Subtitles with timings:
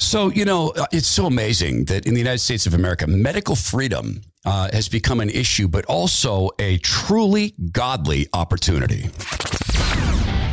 [0.00, 3.54] So, you know, uh, it's so amazing that in the United States of America, medical
[3.54, 9.10] freedom uh, has become an issue, but also a truly godly opportunity.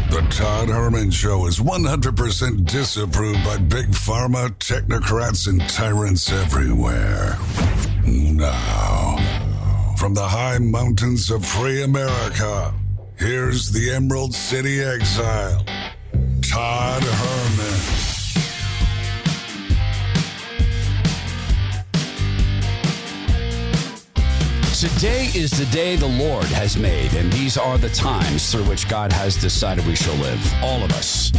[0.10, 7.38] The Todd Herman Show is 100% disapproved by big pharma, technocrats, and tyrants everywhere.
[8.06, 9.16] Now,
[9.98, 12.74] from the high mountains of free America,
[13.18, 15.64] here's the Emerald City Exile,
[16.42, 17.67] Todd Herman.
[24.80, 28.88] Today is the day the Lord has made, and these are the times through which
[28.88, 30.54] God has decided we shall live.
[30.62, 31.32] All of us.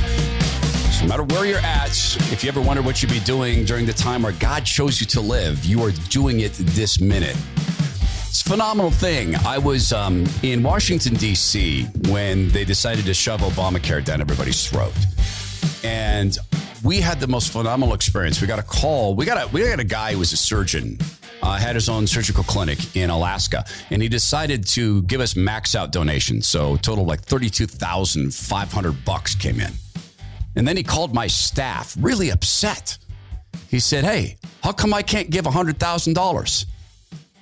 [0.90, 1.90] So no matter where you're at,
[2.32, 5.06] if you ever wonder what you'd be doing during the time where God chose you
[5.06, 7.36] to live, you are doing it this minute.
[8.26, 9.36] It's a phenomenal thing.
[9.46, 11.84] I was um, in Washington, D.C.
[12.08, 14.94] when they decided to shove Obamacare down everybody's throat.
[15.84, 16.36] And
[16.82, 18.40] we had the most phenomenal experience.
[18.40, 19.14] We got a call.
[19.14, 20.98] We got a we got a guy who was a surgeon
[21.42, 25.74] uh, had his own surgical clinic in Alaska, and he decided to give us max
[25.74, 26.46] out donations.
[26.46, 29.72] So total like thirty two thousand five hundred bucks came in,
[30.56, 32.98] and then he called my staff, really upset.
[33.68, 36.66] He said, "Hey, how come I can't give hundred thousand dollars?"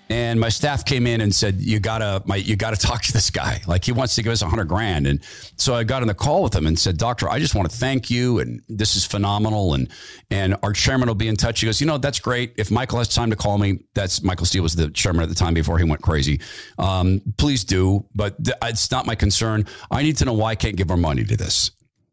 [0.09, 3.31] And my staff came in and said you gotta my, you gotta talk to this
[3.31, 3.61] guy.
[3.67, 5.07] Like he wants to give us a hundred grand.
[5.07, 5.23] And
[5.57, 7.77] so i got on the call with him and said doctor i just want to
[7.77, 9.75] thank you and this is phenomenal.
[9.75, 9.89] And
[10.31, 11.61] and our chairman will be in touch.
[11.61, 12.55] He goes you know that's great.
[12.57, 15.35] If michael has time to call me that's michael steele was the chairman at the
[15.35, 16.41] time before he went crazy.
[16.79, 19.67] Um, please do but th- it's not my concern.
[19.91, 21.71] I need to know why i can't give our money to this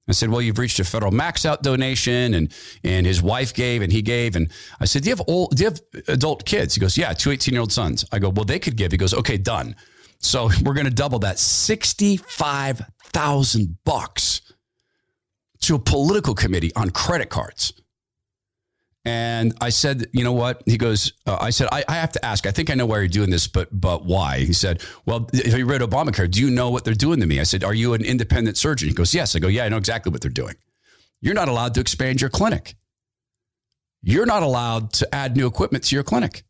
[0.07, 2.51] I said, "Well, you've reached a federal max out donation, and
[2.83, 5.55] and his wife gave, and he gave." And I said, "Do you have old?
[5.55, 8.29] Do you have adult kids?" He goes, "Yeah, two 18 year old sons." I go,
[8.29, 9.75] "Well, they could give." He goes, "Okay, done."
[10.19, 12.81] So we're going to double that sixty five
[13.13, 14.41] thousand bucks
[15.61, 17.73] to a political committee on credit cards.
[19.05, 20.63] And I said, you know what?
[20.65, 22.45] He goes, uh, I said, I, I, have to ask.
[22.45, 24.39] I think I know why you're doing this, but but why?
[24.39, 26.31] He said, well, have you read Obamacare?
[26.31, 27.41] Do you know what they're doing to me?
[27.41, 28.87] I said, are you an independent surgeon?
[28.87, 29.35] He goes, yes.
[29.35, 30.55] I go, yeah, I know exactly what they're doing.
[31.19, 32.75] You're not allowed to expand your clinic.
[34.01, 36.43] You're not allowed to add new equipment to your clinic.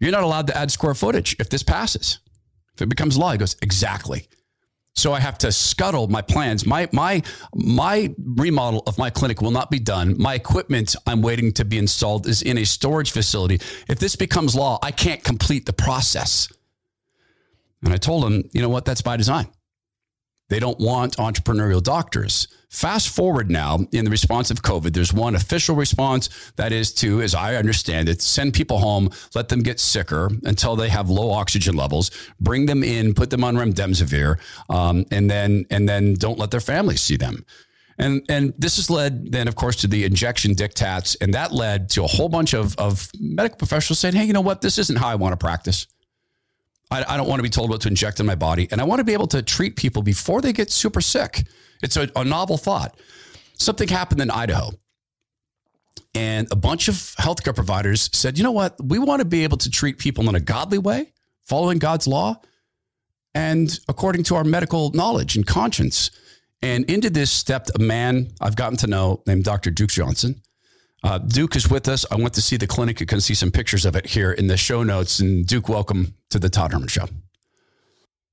[0.00, 2.18] You're not allowed to add square footage if this passes.
[2.74, 4.26] If it becomes law, he goes, exactly.
[4.94, 6.66] So I have to scuttle my plans.
[6.66, 7.22] My my
[7.54, 10.16] my remodel of my clinic will not be done.
[10.18, 13.60] My equipment I'm waiting to be installed is in a storage facility.
[13.88, 16.48] If this becomes law, I can't complete the process.
[17.82, 19.48] And I told him, you know what, that's by design.
[20.48, 22.46] They don't want entrepreneurial doctors.
[22.72, 27.20] Fast forward now in the response of COVID, there's one official response that is to,
[27.20, 31.32] as I understand it, send people home, let them get sicker until they have low
[31.32, 32.10] oxygen levels,
[32.40, 34.38] bring them in, put them on remdesivir,
[34.70, 37.44] um, and then and then don't let their families see them.
[37.98, 41.90] And and this has led then, of course, to the injection diktats, and that led
[41.90, 44.62] to a whole bunch of of medical professionals saying, "Hey, you know what?
[44.62, 45.86] This isn't how I want to practice."
[46.90, 48.68] I, I don't want to be told what to inject in my body.
[48.70, 51.46] And I want to be able to treat people before they get super sick.
[51.82, 52.96] It's a, a novel thought.
[53.58, 54.70] Something happened in Idaho.
[56.14, 58.76] And a bunch of healthcare providers said, you know what?
[58.82, 61.12] We want to be able to treat people in a godly way,
[61.44, 62.40] following God's law,
[63.34, 66.10] and according to our medical knowledge and conscience.
[66.60, 69.70] And into this stepped a man I've gotten to know named Dr.
[69.70, 70.42] Duke Johnson.
[71.02, 72.06] Uh, Duke is with us.
[72.10, 73.00] I went to see the clinic.
[73.00, 75.18] You can see some pictures of it here in the show notes.
[75.18, 77.06] And Duke, welcome to the Todd Herman Show.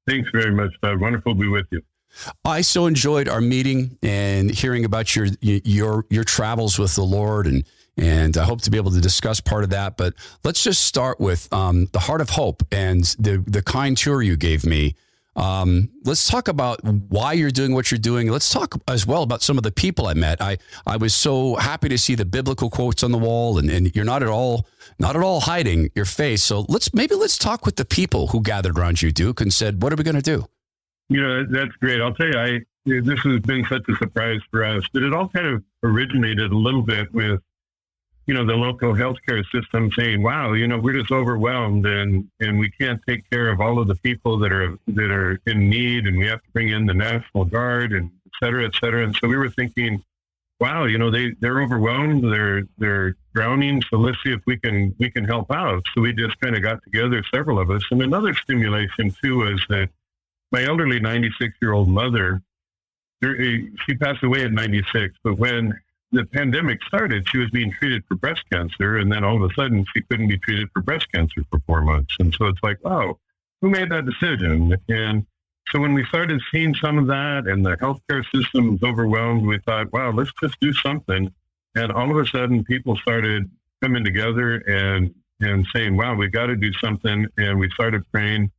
[0.08, 1.00] Thanks very much, Todd.
[1.00, 1.82] Wonderful to be with you.
[2.46, 7.48] I so enjoyed our meeting and hearing about your your your travels with the Lord,
[7.48, 7.64] and
[7.98, 9.98] and I hope to be able to discuss part of that.
[9.98, 14.22] But let's just start with um, the Heart of Hope and the the kind tour
[14.22, 14.96] you gave me
[15.40, 18.30] um, let's talk about why you're doing what you're doing.
[18.30, 20.42] Let's talk as well about some of the people I met.
[20.42, 23.96] I, I was so happy to see the biblical quotes on the wall, and, and
[23.96, 26.44] you're not at all not at all hiding your face.
[26.44, 29.82] So let's maybe let's talk with the people who gathered around you, Duke, and said,
[29.82, 30.48] "What are we going to do?"
[31.10, 32.02] You know, that's great.
[32.02, 35.28] I'll tell you, I this has been such a surprise for us, but it all
[35.28, 37.42] kind of originated a little bit with
[38.30, 42.60] you know, the local healthcare system saying, "Wow, you know, we're just overwhelmed, and and
[42.60, 46.06] we can't take care of all of the people that are that are in need,
[46.06, 49.16] and we have to bring in the National Guard and et cetera, et cetera." And
[49.16, 50.04] so we were thinking,
[50.60, 53.82] "Wow, you know, they they're overwhelmed, they're they're drowning.
[53.90, 56.62] So let's see if we can we can help out." So we just kind of
[56.62, 59.90] got together, several of us, and another stimulation too was that
[60.52, 62.42] my elderly 96 year old mother,
[63.24, 65.74] eh, she passed away at 96, but when
[66.12, 69.54] the pandemic started, she was being treated for breast cancer, and then all of a
[69.54, 72.16] sudden she couldn't be treated for breast cancer for four months.
[72.20, 73.20] And so it's like, oh,
[73.62, 74.76] who made that decision?
[74.88, 75.26] And
[75.72, 79.60] so when we started seeing some of that and the healthcare system was overwhelmed, we
[79.60, 81.32] thought, wow, let's just do something.
[81.76, 83.50] And all of a sudden, people started
[83.82, 88.52] coming together and and saying, "Wow, we got to do something." And we started praying,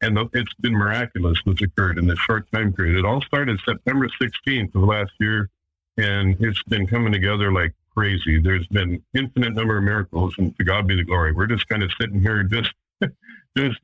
[0.00, 2.98] and it's been miraculous what's occurred in this short time period.
[2.98, 5.50] It all started September 16th of last year,
[5.96, 8.40] and it's been coming together like crazy.
[8.40, 11.32] There's been infinite number of miracles, and to God be the glory.
[11.32, 12.72] We're just kind of sitting here, just
[13.56, 13.78] just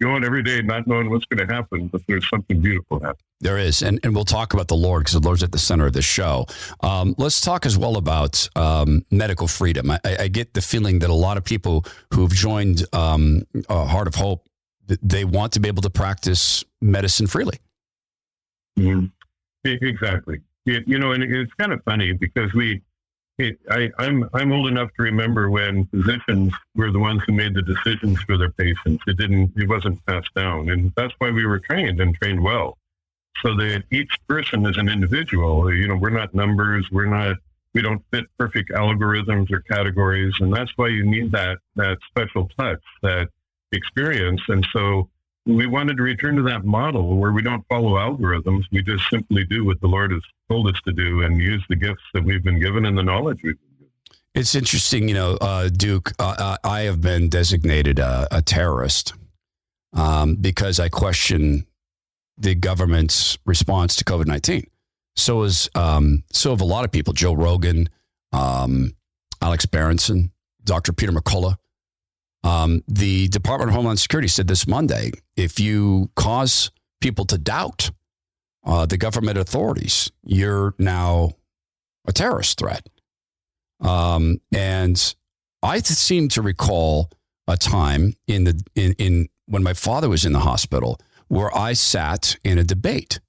[0.00, 3.24] going every day, not knowing what's going to happen, but there's something beautiful happening.
[3.40, 5.86] There is, and, and we'll talk about the Lord because the Lord's at the center
[5.86, 6.46] of the show.
[6.80, 9.90] Um, let's talk as well about um, medical freedom.
[9.90, 14.08] I, I, get the feeling that a lot of people who've joined um, uh, Heart
[14.08, 14.47] of Hope,
[15.02, 17.58] they want to be able to practice medicine freely.
[19.64, 20.40] Exactly.
[20.64, 22.82] You know, and it's kind of funny because we
[23.70, 27.62] I, I'm I'm old enough to remember when physicians were the ones who made the
[27.62, 29.04] decisions for their patients.
[29.06, 32.76] It didn't it wasn't passed down, and that's why we were trained and trained well,
[33.42, 35.72] so that each person is an individual.
[35.72, 36.88] You know, we're not numbers.
[36.90, 37.36] We're not.
[37.74, 42.48] We don't fit perfect algorithms or categories, and that's why you need that that special
[42.58, 43.28] touch, that
[43.72, 44.40] experience.
[44.48, 45.08] And so
[45.46, 48.64] we wanted to return to that model where we don't follow algorithms.
[48.70, 51.76] We just simply do what the Lord has told us to do and use the
[51.76, 53.92] gifts that we've been given and the knowledge we've been given.
[54.34, 56.12] It's interesting, you know, uh, Duke.
[56.18, 59.14] Uh, uh I have been designated a, a terrorist
[59.94, 61.66] um, because I question
[62.36, 64.68] the government's response to COVID nineteen.
[65.16, 67.12] So is um, so have a lot of people.
[67.12, 67.88] Joe Rogan,
[68.32, 68.92] um,
[69.42, 70.30] Alex Berenson,
[70.64, 70.92] Dr.
[70.92, 71.56] Peter McCullough.
[72.44, 76.70] Um, the Department of Homeland Security said this Monday if you cause
[77.00, 77.90] people to doubt
[78.64, 81.32] uh, the government authorities, you're now
[82.06, 82.88] a terrorist threat.
[83.80, 85.14] Um, and
[85.62, 87.10] I seem to recall
[87.46, 90.98] a time in the in, in when my father was in the hospital
[91.28, 93.20] where I sat in a debate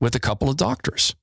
[0.00, 1.14] with a couple of doctors.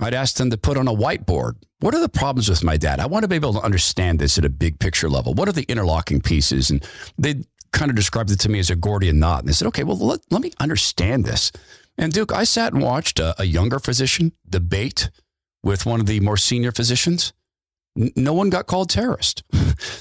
[0.00, 1.54] I'd ask them to put on a whiteboard
[1.84, 2.98] what are the problems with my dad?
[2.98, 5.34] I want to be able to understand this at a big picture level.
[5.34, 6.70] What are the interlocking pieces?
[6.70, 6.82] And
[7.18, 9.40] they kind of described it to me as a Gordian knot.
[9.40, 11.52] And they said, okay, well, let, let me understand this.
[11.98, 15.10] And Duke, I sat and watched a, a younger physician debate
[15.62, 17.34] with one of the more senior physicians.
[17.98, 19.44] N- no one got called terrorist.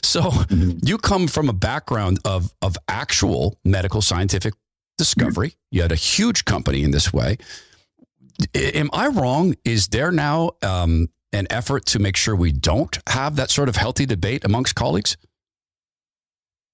[0.02, 0.78] so mm-hmm.
[0.84, 4.54] you come from a background of, of actual medical scientific
[4.98, 5.50] discovery.
[5.50, 5.76] Mm-hmm.
[5.76, 7.40] You had a huge company in this way.
[8.56, 9.56] Am I wrong?
[9.64, 13.76] Is there now um, an effort to make sure we don't have that sort of
[13.76, 15.18] healthy debate amongst colleagues?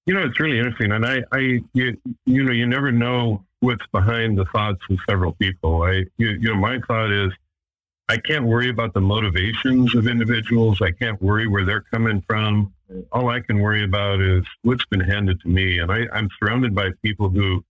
[0.06, 3.85] You know, it's really interesting, and I, I, you, you know, you never know what's
[3.91, 5.83] behind the thoughts of several people.
[5.83, 7.31] I, you, you know, my thought is,
[8.07, 10.81] I can't worry about the motivations of individuals.
[10.81, 12.73] I can't worry where they're coming from.
[13.11, 16.73] All I can worry about is what's been handed to me, and I, I'm surrounded
[16.73, 17.63] by people who,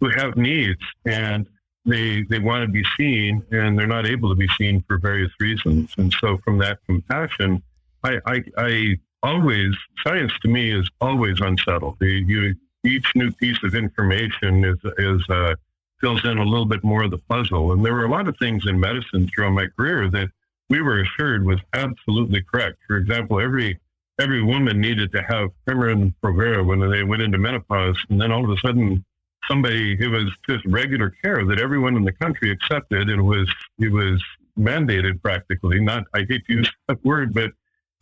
[0.00, 1.46] who have needs, and
[1.86, 5.32] they they want to be seen and they're not able to be seen for various
[5.40, 5.94] reasons.
[5.96, 7.62] And so, from that compassion,
[8.04, 9.74] I, I, I always
[10.04, 11.96] science to me is always unsettled.
[12.00, 12.54] The, you,
[12.84, 15.54] each new piece of information is is uh,
[16.00, 17.72] fills in a little bit more of the puzzle.
[17.72, 20.28] And there were a lot of things in medicine throughout my career that
[20.68, 22.78] we were assured was absolutely correct.
[22.86, 23.78] For example, every
[24.20, 28.44] every woman needed to have Premarin Provera when they went into menopause, and then all
[28.44, 29.04] of a sudden
[29.48, 33.90] somebody it was just regular care that everyone in the country accepted it was it
[33.90, 34.22] was
[34.58, 37.50] mandated practically not i hate to use that word but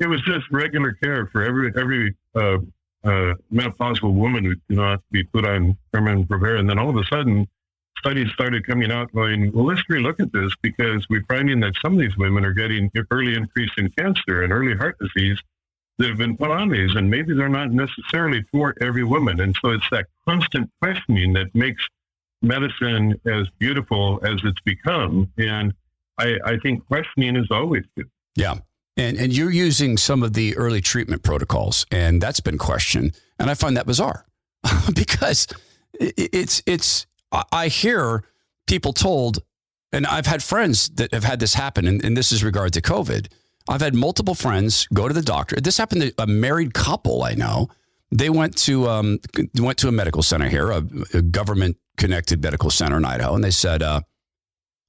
[0.00, 2.58] it was just regular care for every every uh,
[3.04, 6.58] uh, menopausal woman who you know have to be put on Premarin Provera.
[6.58, 7.46] And then all of a sudden,
[7.98, 11.94] studies started coming out going, well, let's relook at this because we're finding that some
[11.94, 15.38] of these women are getting early increase in cancer and early heart disease
[15.98, 19.40] that have been put on these, and maybe they're not necessarily for every woman.
[19.40, 21.86] And so it's that constant questioning that makes
[22.42, 25.30] medicine as beautiful as it's become.
[25.38, 25.72] And
[26.18, 28.10] I, I think questioning is always good.
[28.36, 28.56] Yeah.
[28.96, 33.18] And, and you're using some of the early treatment protocols, and that's been questioned.
[33.38, 34.26] And I find that bizarre
[34.94, 35.46] because
[35.94, 37.06] it's, it's,
[37.52, 38.24] I hear
[38.66, 39.42] people told,
[39.92, 42.80] and I've had friends that have had this happen, and, and this is regard to
[42.80, 43.28] COVID
[43.68, 45.56] I've had multiple friends go to the doctor.
[45.56, 47.68] This happened to a married couple I know.
[48.10, 49.18] They went to um,
[49.58, 50.82] went to a medical center here, a,
[51.14, 54.02] a government connected medical center in Idaho, and they said, uh,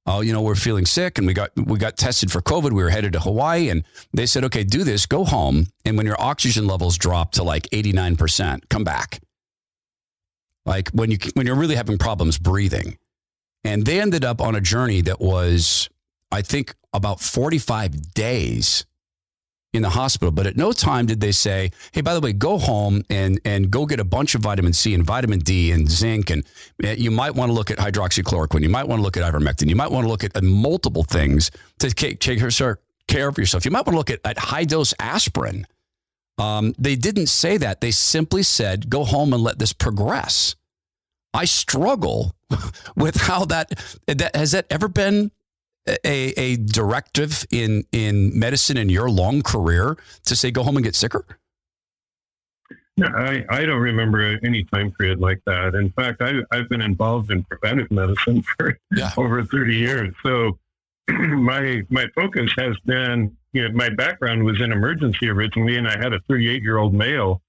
[0.04, 2.72] "Oh, you know, we're feeling sick, and we got we got tested for COVID.
[2.72, 6.06] We were headed to Hawaii, and they said, okay, do this, go home, and when
[6.06, 9.20] your oxygen levels drop to like eighty nine percent, come back.
[10.66, 12.98] Like when you when you're really having problems breathing."
[13.64, 15.88] And they ended up on a journey that was
[16.30, 18.86] I think, about 45 days
[19.76, 20.32] in the hospital.
[20.32, 23.70] But at no time did they say, hey, by the way, go home and, and
[23.70, 26.30] go get a bunch of vitamin C and vitamin D and zinc.
[26.30, 26.44] And
[26.82, 28.62] eh, you might want to look at hydroxychloroquine.
[28.62, 29.68] You might want to look at ivermectin.
[29.68, 32.40] You might want to look at multiple things to take, take,
[33.08, 33.64] care of yourself.
[33.64, 35.66] You might want to look at, at high dose aspirin.
[36.38, 37.80] Um, they didn't say that.
[37.80, 40.56] They simply said, go home and let this progress.
[41.32, 42.34] I struggle
[42.96, 43.70] with how that,
[44.06, 45.30] that has that ever been
[45.88, 50.84] a, a directive in, in medicine in your long career to say, go home and
[50.84, 51.24] get sicker?
[52.96, 55.74] Yeah, I, I don't remember any time period like that.
[55.74, 59.10] In fact, I, I've been involved in preventive medicine for yeah.
[59.16, 60.14] over 30 years.
[60.24, 60.58] So
[61.08, 65.98] my my focus has been, you know, my background was in emergency originally, and I
[65.98, 67.42] had a 38 year old male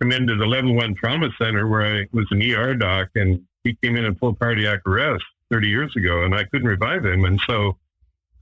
[0.00, 3.76] come into the level one trauma center where I was an ER doc, and he
[3.82, 7.24] came in in full cardiac arrest 30 years ago, and I couldn't revive him.
[7.24, 7.76] And so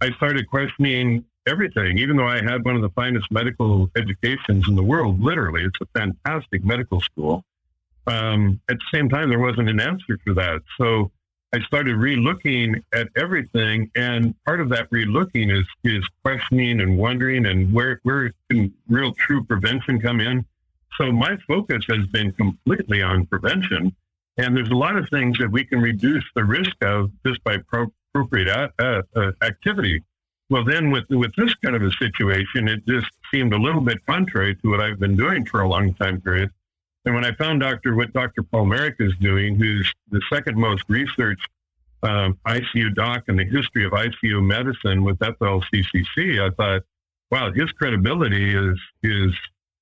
[0.01, 4.77] I started questioning everything, even though I had one of the finest medical educations in
[4.77, 5.65] the world, literally.
[5.65, 7.45] It's a fantastic medical school.
[8.07, 10.63] Um, at the same time, there wasn't an answer for that.
[10.79, 11.11] So
[11.53, 17.47] I started relooking at everything, and part of that relooking is is questioning and wondering,
[17.47, 20.45] and where where can real true prevention come in?
[20.99, 23.95] So my focus has been completely on prevention,
[24.39, 27.59] and there's a lot of things that we can reduce the risk of just by
[27.59, 30.03] pro- appropriate uh, uh, activity.
[30.51, 34.05] Well, then with with this kind of a situation, it just seemed a little bit
[34.07, 36.51] contrary to what I've been doing for a long time period.
[37.05, 37.95] And when I found Dr.
[37.95, 38.43] what Dr.
[38.43, 41.49] Paul Marik is doing, who's the second most researched
[42.03, 46.83] um, ICU doc in the history of ICU medicine with FLCCC, I thought,
[47.31, 49.35] wow, his credibility is is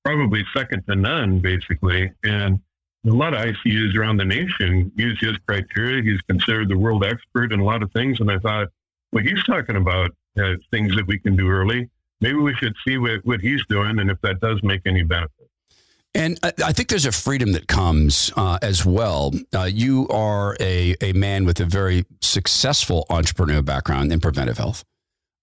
[0.05, 2.13] probably second to none, basically.
[2.25, 2.61] And
[3.07, 6.03] a lot of ICUs around the nation use his criteria.
[6.03, 8.21] He's considered the world expert in a lot of things.
[8.21, 8.69] And I thought,
[9.13, 11.89] well, he's talking about uh, things that we can do early.
[12.21, 15.31] Maybe we should see what, what he's doing and if that does make any benefit.
[16.15, 19.33] And I think there's a freedom that comes uh, as well.
[19.55, 24.83] Uh, you are a, a man with a very successful entrepreneurial background in preventive health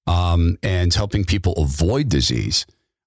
[0.07, 2.65] um, and helping people avoid disease.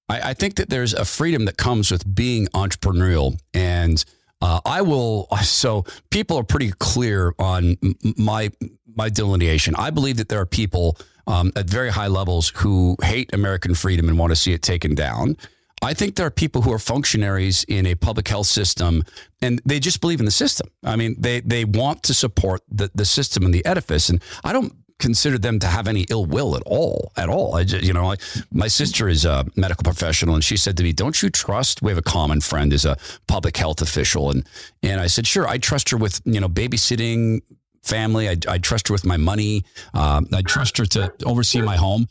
[0.09, 3.37] I, I, think that there's a freedom that comes with being entrepreneurial.
[3.53, 4.05] And
[4.41, 7.77] uh, I will, so people are pretty clear on
[8.17, 8.51] my,
[8.95, 9.75] my delineation.
[9.77, 14.09] I believe that there are people um, at very high levels who hate American freedom
[14.09, 15.37] and want to see it taken down.
[15.83, 19.03] I think there are people who are functionaries in a public health system
[19.43, 20.69] and they just believe in the system.
[20.83, 24.09] I mean, they, they want to support the, the system and the edifice.
[24.09, 27.55] And I don't consider them to have any ill will at all, at all.
[27.55, 28.17] I just, you know, I,
[28.51, 31.91] my sister is a medical professional and she said to me, don't you trust, we
[31.91, 34.31] have a common friend is a public health official.
[34.31, 34.47] And,
[34.83, 37.43] and I said, sure, I trust her with, you know, babysitting
[37.83, 38.29] family.
[38.29, 39.65] I, I trust her with my money.
[39.95, 42.09] Um, I trust her to oversee my home.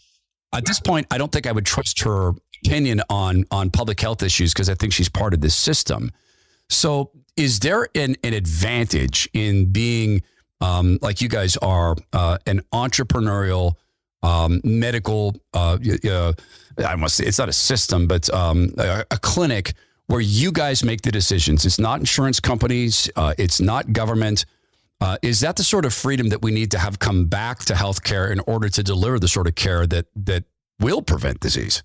[0.53, 2.31] At this point, I don't think I would trust her
[2.65, 6.11] opinion on on public health issues because I think she's part of this system.
[6.69, 10.23] So, is there an, an advantage in being
[10.61, 13.73] um, like you guys are uh, an entrepreneurial
[14.23, 15.35] um, medical?
[15.53, 15.77] Uh,
[16.09, 16.33] uh,
[16.85, 19.73] I must say it's not a system, but um, a, a, clinic
[20.07, 21.65] where you guys make the decisions.
[21.65, 23.09] It's not insurance companies.
[23.15, 24.45] Uh, it's not government.
[25.01, 27.73] Uh, is that the sort of freedom that we need to have come back to
[27.73, 30.43] healthcare in order to deliver the sort of care that that
[30.79, 31.83] will prevent disease?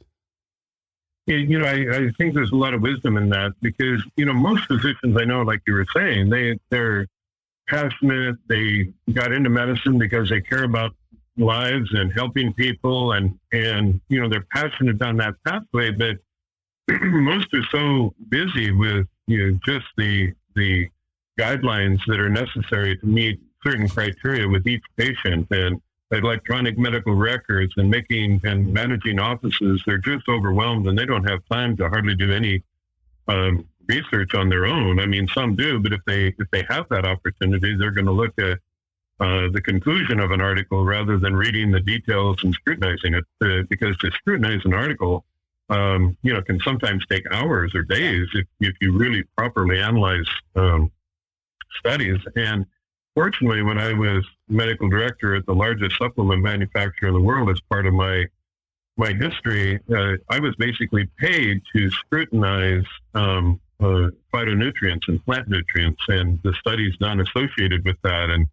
[1.26, 4.32] you know, I, I, think there's a lot of wisdom in that because, you know,
[4.32, 7.06] most physicians I know, like you were saying, they, they're
[7.70, 8.36] passionate.
[8.48, 10.92] They got into medicine because they care about
[11.36, 16.16] lives and helping people and, and, you know, they're passionate down that pathway, but
[17.02, 20.88] most are so busy with, you know, just the, the
[21.38, 25.46] guidelines that are necessary to meet certain criteria with each patient.
[25.50, 25.80] And,
[26.12, 31.40] electronic medical records and making and managing offices, they're just overwhelmed and they don't have
[31.50, 32.62] time to hardly do any
[33.28, 35.00] um, research on their own.
[35.00, 38.12] I mean, some do, but if they if they have that opportunity, they're going to
[38.22, 38.58] look at
[39.20, 43.24] uh, the conclusion of an article rather than reading the details and scrutinizing it.
[43.42, 45.24] Uh, because to scrutinize an article,
[45.68, 50.28] um, you know, can sometimes take hours or days if if you really properly analyze
[50.56, 50.90] um,
[51.80, 52.66] studies and
[53.14, 57.60] fortunately, when I was medical director at the largest supplement manufacturer in the world, as
[57.68, 58.26] part of my
[58.96, 66.02] my history, uh, I was basically paid to scrutinize um, uh, phytonutrients and plant nutrients
[66.08, 68.46] and the studies done associated with that, and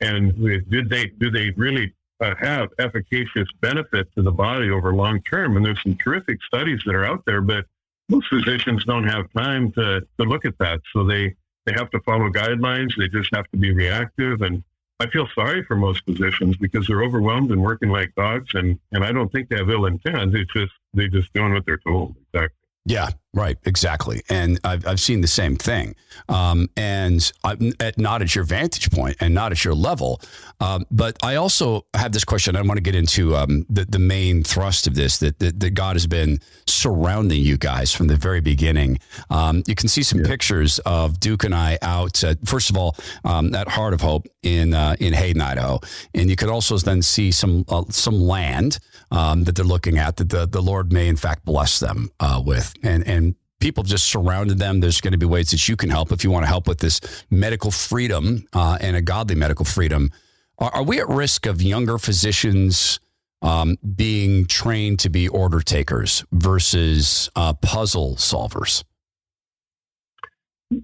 [0.00, 0.34] and
[0.70, 5.56] did they do they really uh, have efficacious benefit to the body over long term?
[5.56, 7.66] And there's some terrific studies that are out there, but
[8.08, 11.34] most physicians don't have time to to look at that, so they
[11.66, 12.96] they have to follow guidelines.
[12.96, 14.42] They just have to be reactive.
[14.42, 14.62] And
[14.98, 18.50] I feel sorry for most physicians because they're overwhelmed and working like dogs.
[18.54, 20.34] And, and I don't think they have ill intent.
[20.34, 22.16] It's just, they're just doing what they're told.
[22.32, 22.56] Exactly.
[22.90, 23.10] Yeah.
[23.32, 25.94] Right, exactly, and I've, I've seen the same thing,
[26.28, 30.20] um, and I'm at, not at your vantage point and not at your level,
[30.58, 32.56] um, but I also have this question.
[32.56, 35.74] I want to get into um, the the main thrust of this that, that, that
[35.74, 38.98] God has been surrounding you guys from the very beginning.
[39.30, 40.26] Um, you can see some yeah.
[40.26, 42.20] pictures of Duke and I out.
[42.44, 45.78] First of all, um, at Heart of Hope in uh, in Hayden, Idaho,
[46.16, 48.80] and you could also then see some uh, some land
[49.10, 52.42] um, that they're looking at that the the Lord may in fact bless them uh,
[52.44, 54.80] with, and and people just surrounded them.
[54.80, 56.78] There's going to be ways that you can help if you want to help with
[56.78, 57.00] this
[57.30, 60.10] medical freedom uh, and a godly medical freedom.
[60.58, 63.00] Are, are, we at risk of younger physicians
[63.42, 68.84] um, being trained to be order takers versus uh, puzzle solvers?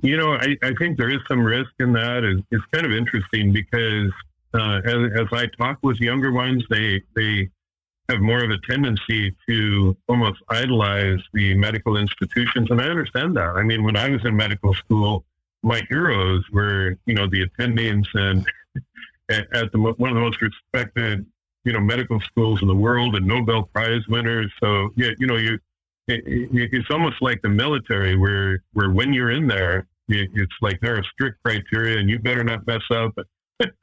[0.02, 2.24] You know, I, I, think there is some risk in that.
[2.24, 4.10] It's, it's kind of interesting because
[4.52, 7.50] uh, as, as I talk with younger ones, they they
[8.08, 12.70] have more of a tendency to almost idolize the medical institutions.
[12.70, 13.56] And I understand that.
[13.56, 15.24] I mean, when I was in medical school,
[15.62, 18.46] my heroes were, you know, the attendings and
[19.28, 21.26] at the, one of the most respected,
[21.64, 24.52] you know, medical schools in the world and Nobel Prize winners.
[24.60, 25.58] So, yeah, you know, you,
[26.06, 30.96] it, it's almost like the military where, where when you're in there, it's like there
[30.96, 33.18] are strict criteria and you better not mess up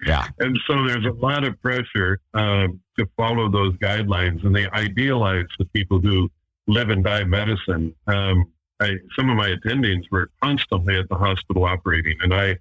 [0.06, 0.28] yeah.
[0.40, 5.46] And so there's a lot of pressure um, to follow those guidelines, and they idealize
[5.60, 6.30] the people who
[6.68, 7.94] live and die medicine.
[8.08, 12.58] Um, I, some of my attendings were constantly at the hospital operating, and I,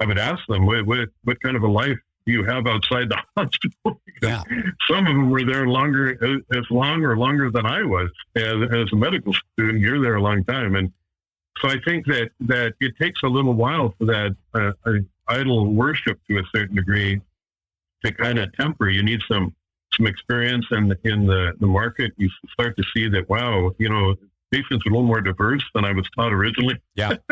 [0.00, 3.08] I would ask them, what, what, what kind of a life do you have outside
[3.08, 4.00] the hospital?
[4.22, 4.42] yeah.
[4.88, 8.92] Some of them were there longer, as long or longer than I was as, as
[8.92, 9.80] a medical student.
[9.80, 10.92] You're there a long time, and
[11.60, 14.72] so I think that that it takes a little while for that uh,
[15.28, 17.20] idol worship to a certain degree
[18.04, 18.88] to kind of temper.
[18.88, 19.54] You need some
[19.92, 22.12] some experience in in the the market.
[22.16, 24.16] You start to see that wow, you know,
[24.50, 26.80] patients are a little more diverse than I was taught originally.
[26.94, 27.14] Yeah,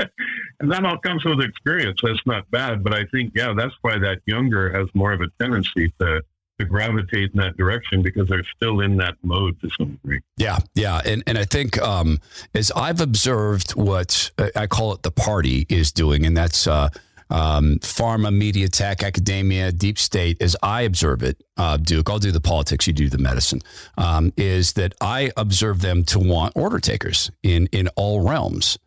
[0.61, 2.01] and that all comes with experience.
[2.03, 5.29] That's not bad, but I think yeah, that's why that younger has more of a
[5.41, 6.23] tendency to
[6.59, 10.21] to gravitate in that direction because they're still in that mode to some degree.
[10.37, 12.19] Yeah, yeah, and and I think um,
[12.55, 16.67] as I've observed what I call it the party is doing, and that's.
[16.67, 16.89] Uh,
[17.33, 22.31] um, pharma, media, tech, academia, deep state, as I observe it, uh, Duke, I'll do
[22.31, 23.61] the politics, you do the medicine,
[23.97, 28.79] um, is that I observe them to want order takers in, in all realms.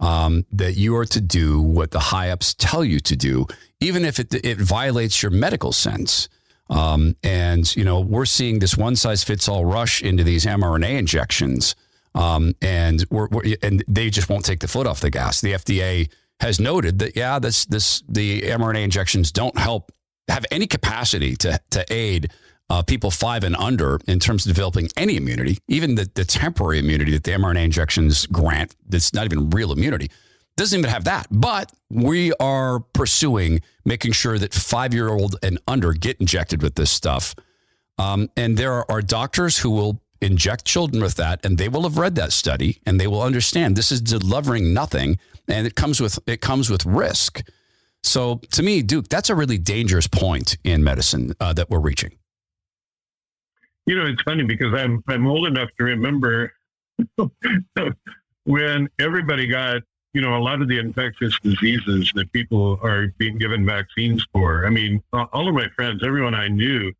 [0.00, 3.46] Um, that you are to do what the high ups tell you to do,
[3.80, 6.28] even if it, it violates your medical sense.
[6.68, 10.98] Um, and, you know, we're seeing this one size fits all rush into these mRNA
[10.98, 11.76] injections.
[12.14, 15.40] Um, and we're, we're, and they just won't take the foot off the gas.
[15.40, 19.92] The FDA has noted that yeah, this this the mRNA injections don't help
[20.28, 22.30] have any capacity to to aid
[22.70, 26.78] uh, people five and under in terms of developing any immunity, even the, the temporary
[26.78, 30.10] immunity that the mRNA injections grant, that's not even real immunity,
[30.56, 31.26] doesn't even have that.
[31.30, 36.74] But we are pursuing making sure that five year old and under get injected with
[36.74, 37.34] this stuff.
[37.98, 41.82] Um, and there are, are doctors who will inject children with that, and they will
[41.82, 45.18] have read that study and they will understand this is delivering nothing
[45.48, 47.42] and it comes with it comes with risk.
[48.02, 52.12] So to me, Duke, that's a really dangerous point in medicine uh, that we're reaching.
[53.86, 56.52] You know, it's funny because I'm I'm old enough to remember
[58.44, 63.38] when everybody got you know a lot of the infectious diseases that people are being
[63.38, 64.66] given vaccines for.
[64.66, 66.92] I mean, all of my friends, everyone I knew,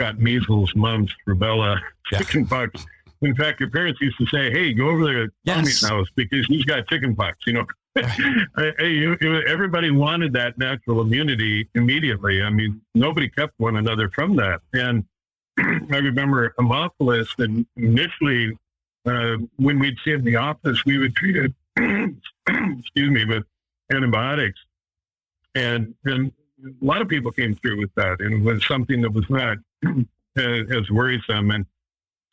[0.00, 2.18] got measles, mumps, rubella, yeah.
[2.18, 2.84] chickenpox.
[3.22, 5.56] In fact, your parents used to say, "Hey, go over there to yes.
[5.56, 9.06] Tommy's house because he's got chickenpox." You know, hey,
[9.46, 12.42] everybody wanted that natural immunity immediately.
[12.42, 14.62] I mean, nobody kept one another from that.
[14.72, 15.04] And
[15.58, 18.56] I remember Haemophilus, and initially,
[19.04, 21.52] uh, when we'd see it in the office, we would treat it,
[22.78, 23.44] excuse me, with
[23.92, 24.58] antibiotics.
[25.54, 26.32] And, and
[26.64, 29.58] a lot of people came through with that, and it was something that was not
[30.36, 31.50] as worrisome.
[31.50, 31.66] And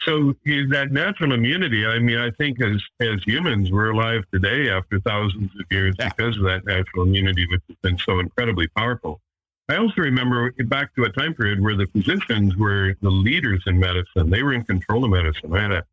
[0.01, 4.99] so that natural immunity, I mean, I think as as humans, we're alive today after
[4.99, 6.09] thousands of years yeah.
[6.09, 9.19] because of that natural immunity, which has been so incredibly powerful.
[9.67, 13.79] I also remember back to a time period where the physicians were the leaders in
[13.79, 14.29] medicine.
[14.29, 15.53] They were in control of medicine.
[15.53, 15.85] I had a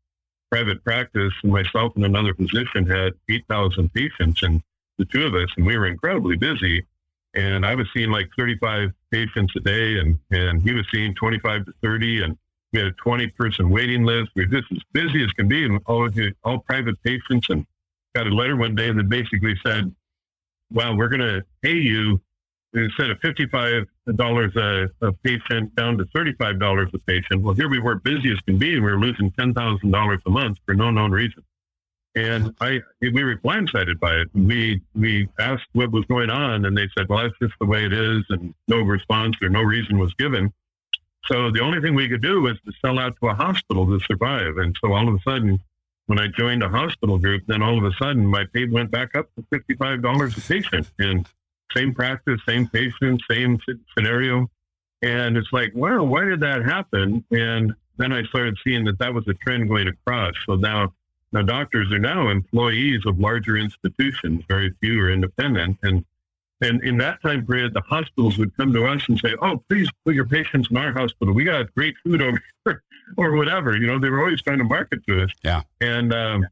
[0.50, 4.62] private practice, and myself and another physician had 8,000 patients, and
[4.98, 6.86] the two of us, and we were incredibly busy.
[7.34, 11.66] And I was seeing like 35 patients a day, and, and he was seeing 25
[11.66, 12.22] to 30.
[12.22, 12.38] And
[12.76, 14.30] we had a 20 person waiting list.
[14.34, 16.08] We were just as busy as can be and all,
[16.44, 17.66] all private patients and
[18.14, 19.94] got a letter one day that basically said,
[20.70, 22.20] well, we're going to pay you
[22.74, 23.86] instead of $55
[24.56, 27.42] a, a patient down to $35 a patient.
[27.42, 30.58] Well, here we were busy as can be and we were losing $10,000 a month
[30.66, 31.42] for no known reason.
[32.14, 34.28] And I, we were blindsided by it.
[34.32, 37.84] We we asked what was going on, and they said, "Well, that's just the way
[37.84, 40.50] it is," and no response or no reason was given.
[41.28, 43.98] So the only thing we could do was to sell out to a hospital to
[44.06, 44.56] survive.
[44.58, 45.58] And so all of a sudden,
[46.06, 49.16] when I joined a hospital group, then all of a sudden my pay went back
[49.16, 51.26] up to fifty-five dollars a patient, and
[51.76, 53.58] same practice, same patient, same
[53.96, 54.48] scenario.
[55.02, 57.24] And it's like, well, why did that happen?
[57.30, 60.34] And then I started seeing that that was a trend going across.
[60.46, 60.92] So now
[61.32, 64.44] now, doctors are now employees of larger institutions.
[64.48, 65.76] Very few are independent.
[65.82, 66.04] And,
[66.60, 69.88] and in that time period, the hospitals would come to us and say, oh, please
[70.04, 71.34] put your patients in our hospital.
[71.34, 72.82] We got great food over here
[73.16, 73.76] or whatever.
[73.76, 75.30] You know, they were always trying to market to us.
[75.44, 75.62] Yeah.
[75.80, 76.46] And um,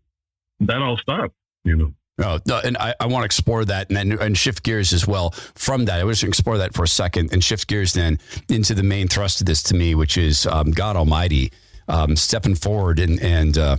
[0.61, 1.93] that all stopped, you know.
[2.23, 5.05] Oh, no, and I, I want to explore that and then and shift gears as
[5.05, 5.99] well from that.
[5.99, 9.09] I want to explore that for a second and shift gears then into the main
[9.09, 11.51] thrust of this to me, which is um, God Almighty
[11.89, 13.79] um, stepping forward and and uh,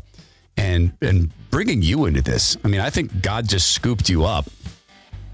[0.57, 2.57] and and bringing you into this.
[2.65, 4.47] I mean, I think God just scooped you up.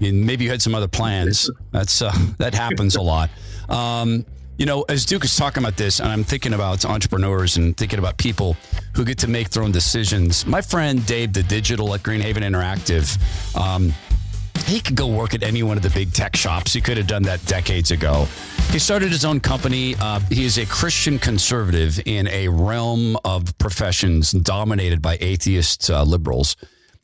[0.02, 1.50] And maybe you had some other plans.
[1.70, 3.30] That's uh, that happens a lot.
[3.68, 4.24] Um,
[4.58, 7.98] you know, as Duke is talking about this, and I'm thinking about entrepreneurs and thinking
[7.98, 8.56] about people
[8.94, 10.46] who get to make their own decisions.
[10.46, 13.18] My friend Dave, the digital at Greenhaven Interactive,
[13.56, 13.92] um,
[14.66, 16.72] he could go work at any one of the big tech shops.
[16.72, 18.26] He could have done that decades ago.
[18.70, 19.96] He started his own company.
[20.00, 26.02] Uh, he is a Christian conservative in a realm of professions dominated by atheist uh,
[26.02, 26.56] liberals.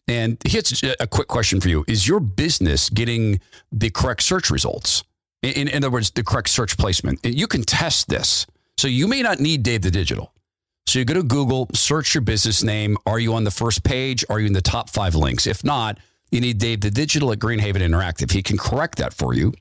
[0.09, 3.41] And here's a quick question for you Is your business getting
[3.71, 5.05] the correct search results?
[5.43, 7.21] In, in other words, the correct search placement.
[7.25, 8.47] You can test this.
[8.77, 10.33] So you may not need Dave the Digital.
[10.87, 12.97] So you go to Google, search your business name.
[13.07, 14.25] Are you on the first page?
[14.31, 15.47] Are you in the top five links?
[15.47, 15.99] If not,
[16.31, 18.33] you need Dave the Digital at Greenhaven Interactive.
[18.33, 19.53] He can correct that for you.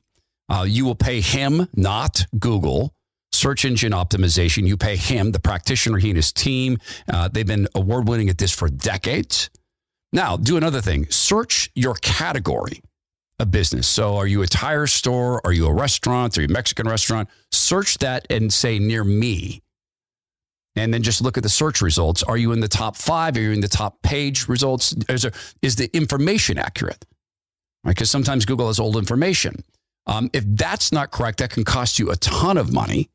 [0.48, 2.94] Uh, you will pay him, not Google.
[3.30, 4.66] Search engine optimization.
[4.66, 6.78] You pay him, the practitioner, he and his team.
[7.12, 9.50] Uh, they've been award winning at this for decades.
[10.12, 12.80] Now, do another thing search your category
[13.38, 13.86] of business.
[13.86, 15.40] So, are you a tire store?
[15.44, 16.36] Are you a restaurant?
[16.38, 17.28] Are you a Mexican restaurant?
[17.52, 19.62] Search that and say near me.
[20.76, 22.22] And then just look at the search results.
[22.22, 23.36] Are you in the top five?
[23.36, 24.94] Are you in the top page results?
[25.08, 27.04] Is, there, is the information accurate?
[27.84, 27.94] Right?
[27.94, 29.64] Because sometimes Google has old information.
[30.06, 33.10] Um, if that's not correct, that can cost you a ton of money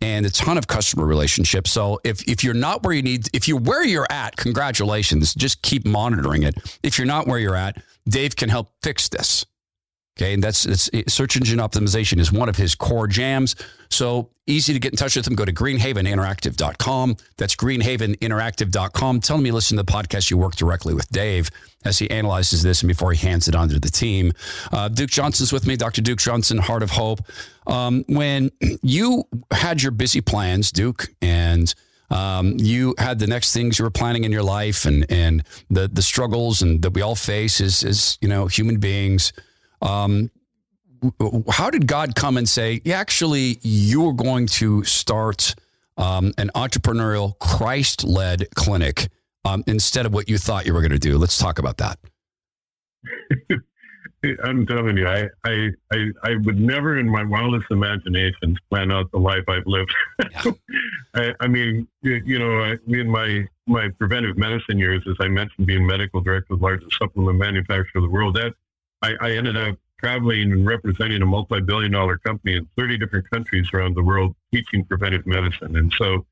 [0.00, 1.70] and a ton of customer relationships.
[1.70, 5.34] So if if you're not where you need, if you're where you're at, congratulations.
[5.34, 6.54] Just keep monitoring it.
[6.82, 9.46] If you're not where you're at, Dave can help fix this.
[10.16, 13.56] Okay, and that's it's, search engine optimization is one of his core jams.
[13.90, 15.34] So easy to get in touch with him.
[15.34, 17.16] Go to greenhaveninteractive.com.
[17.36, 19.20] That's greenhaveninteractive.com.
[19.20, 20.30] Tell me, listen to the podcast.
[20.30, 21.50] You work directly with Dave
[21.84, 24.32] as he analyzes this and before he hands it on to the team.
[24.72, 26.00] Uh, Duke Johnson's with me, Dr.
[26.00, 27.20] Duke Johnson, Heart of Hope.
[27.66, 31.74] Um, when you had your busy plans, Duke, and
[32.10, 35.88] um, you had the next things you were planning in your life and and the
[35.88, 39.32] the struggles and that we all face as as you know human beings.
[39.84, 40.30] Um,
[41.50, 45.54] how did God come and say, yeah, actually, you're going to start
[45.96, 49.08] um, an entrepreneurial, Christ led clinic
[49.44, 51.18] um, instead of what you thought you were going to do?
[51.18, 51.98] Let's talk about that.
[54.42, 59.10] I'm telling you, I, I, I, I, would never in my wildest imaginations plan out
[59.12, 59.94] the life I've lived.
[60.18, 60.52] Yeah.
[61.14, 65.28] I, I, mean, you, you know, I, in my, my preventive medicine years, as I
[65.28, 68.54] mentioned, being medical director of the largest supplement manufacturer in the world, that
[69.04, 73.68] I, I ended up traveling and representing a multi-billion dollar company in 30 different countries
[73.72, 75.76] around the world teaching preventive medicine.
[75.76, 76.26] And so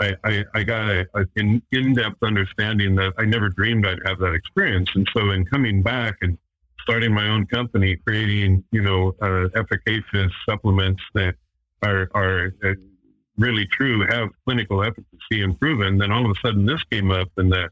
[0.00, 4.90] I, I, I got an in-depth understanding that I never dreamed I'd have that experience.
[4.94, 6.38] And so in coming back and
[6.82, 11.34] starting my own company, creating, you know, uh, efficacious supplements that
[11.82, 12.74] are, are uh,
[13.38, 17.28] really true, have clinical efficacy and proven, then all of a sudden this came up
[17.36, 17.70] and that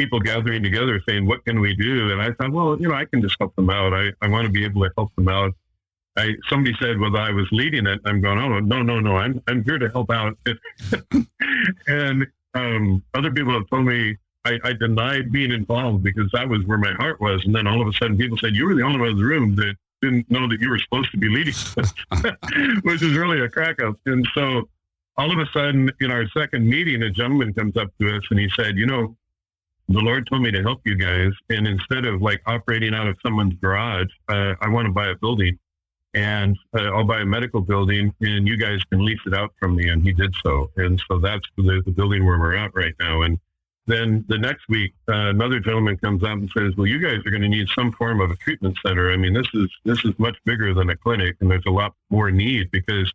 [0.00, 2.10] people gathering together saying, what can we do?
[2.10, 3.92] And I thought, well, you know, I can just help them out.
[3.92, 5.52] I, I want to be able to help them out.
[6.16, 8.00] I, somebody said whether I was leading it.
[8.06, 10.38] I'm going, oh, no, no, no, I'm, I'm here to help out.
[11.86, 16.64] and um, other people have told me I, I, denied being involved because that was
[16.64, 17.44] where my heart was.
[17.44, 19.24] And then all of a sudden people said, you were the only one in the
[19.24, 21.54] room that didn't know that you were supposed to be leading,
[22.84, 23.96] which is really a crack up.
[24.06, 24.66] And so
[25.18, 28.40] all of a sudden in our second meeting, a gentleman comes up to us and
[28.40, 29.14] he said, you know,
[29.90, 31.32] the Lord told me to help you guys.
[31.48, 35.14] And instead of like operating out of someone's garage, uh, I want to buy a
[35.16, 35.58] building
[36.14, 39.76] and uh, I'll buy a medical building and you guys can lease it out from
[39.76, 39.88] me.
[39.88, 40.70] And he did so.
[40.76, 43.22] And so that's the, the building where we're at right now.
[43.22, 43.38] And
[43.86, 47.30] then the next week, uh, another gentleman comes up and says, well, you guys are
[47.30, 49.10] going to need some form of a treatment center.
[49.10, 51.94] I mean, this is, this is much bigger than a clinic and there's a lot
[52.10, 53.12] more need because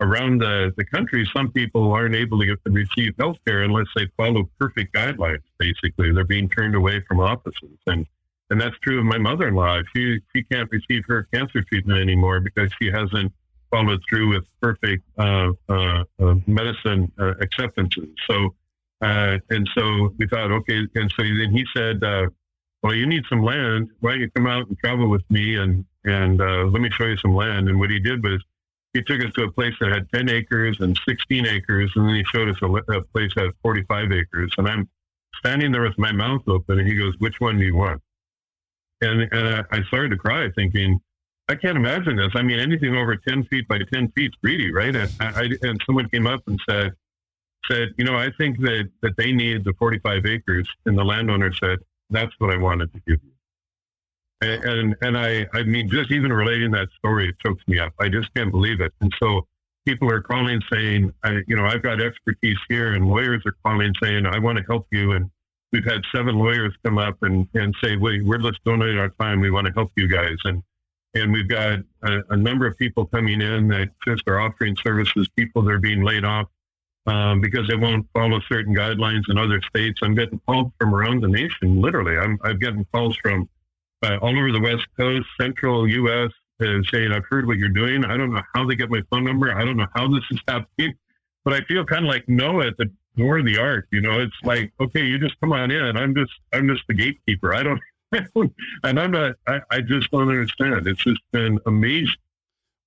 [0.00, 4.06] around the, the country, some people aren't able to get receive health care unless they
[4.16, 6.12] follow perfect guidelines, basically.
[6.12, 7.78] They're being turned away from offices.
[7.86, 8.06] And
[8.50, 9.80] and that's true of my mother in law.
[9.94, 13.32] She she can't receive her cancer treatment anymore because she hasn't
[13.70, 18.08] followed through with perfect uh, uh, uh, medicine uh, acceptances.
[18.28, 18.54] So
[19.00, 20.86] uh, and so we thought, okay.
[20.96, 22.26] And so then he said, uh,
[22.82, 23.88] well, you need some land.
[24.00, 26.38] Why don't you come out and travel with me and and
[26.72, 27.68] let me show you some land.
[27.68, 28.42] And what he did was
[28.92, 32.16] he took us to a place that had 10 acres and 16 acres, and then
[32.16, 34.52] he showed us a, a place that had 45 acres.
[34.58, 34.88] And I'm
[35.38, 38.02] standing there with my mouth open, and he goes, "Which one do you want?"
[39.00, 41.00] And and I started to cry, thinking,
[41.50, 42.30] I can't imagine this.
[42.36, 44.94] I mean, anything over 10 feet by 10 feet is greedy, right?
[44.94, 46.92] And, I, and someone came up and said,
[47.68, 50.68] said, you know, I think that, that they need the 45 acres.
[50.86, 53.32] And the landowner said, that's what I wanted to give you.
[54.42, 57.92] And, and, I, I mean, just even relating that story, it chokes me up.
[58.00, 58.92] I just can't believe it.
[59.02, 59.46] And so
[59.86, 63.92] people are calling saying, I, you know, I've got expertise here and lawyers are calling
[64.02, 65.12] saying, I want to help you.
[65.12, 65.30] And
[65.72, 69.40] we've had seven lawyers come up and, and say, wait, we're just donating our time.
[69.40, 70.36] We want to help you guys.
[70.44, 70.62] And,
[71.14, 75.28] and we've got a, a number of people coming in that just are offering services,
[75.36, 76.46] people that are being laid off
[77.06, 80.00] um, because they won't follow certain guidelines in other states.
[80.02, 82.16] I'm getting calls from around the nation, literally.
[82.16, 83.48] I'm, I'm getting calls from
[84.02, 88.04] uh, all over the West Coast, Central U.S., uh, saying, I've heard what you're doing.
[88.04, 89.52] I don't know how they get my phone number.
[89.52, 90.94] I don't know how this is happening.
[91.44, 93.86] But I feel kind of like Noah at the door of the ark.
[93.90, 95.96] You know, it's like, okay, you just come on in.
[95.96, 97.54] I'm just, I'm just the gatekeeper.
[97.54, 97.80] I don't,
[98.84, 100.86] and I'm not, I, I just don't understand.
[100.86, 102.14] It's just been amazing.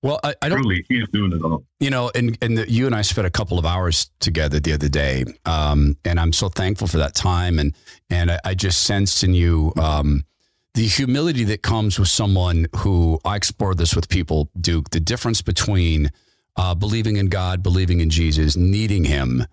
[0.04, 0.62] Well, I, I don't.
[0.62, 1.64] Truly, he's doing it all.
[1.80, 4.74] You know, and and the, you and I spent a couple of hours together the
[4.74, 7.58] other day, um, and I'm so thankful for that time.
[7.58, 7.74] And
[8.10, 10.26] and I, I just sensed in you um,
[10.74, 15.42] the humility that comes with someone who I explore this with people, Duke, the difference
[15.42, 16.12] between
[16.56, 19.46] uh, believing in God, believing in Jesus, needing Him.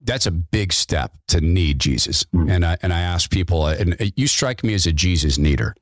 [0.00, 2.24] That's a big step to need Jesus.
[2.34, 2.50] Mm.
[2.50, 5.74] And I and I ask people, and you strike me as a Jesus needer.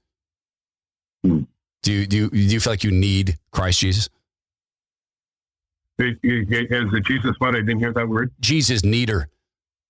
[1.27, 1.47] Mm.
[1.83, 4.09] Do you do you, do you feel like you need Christ Jesus?
[5.99, 7.55] As the Jesus what?
[7.55, 8.33] I didn't hear that word.
[8.41, 9.29] Jesus needer.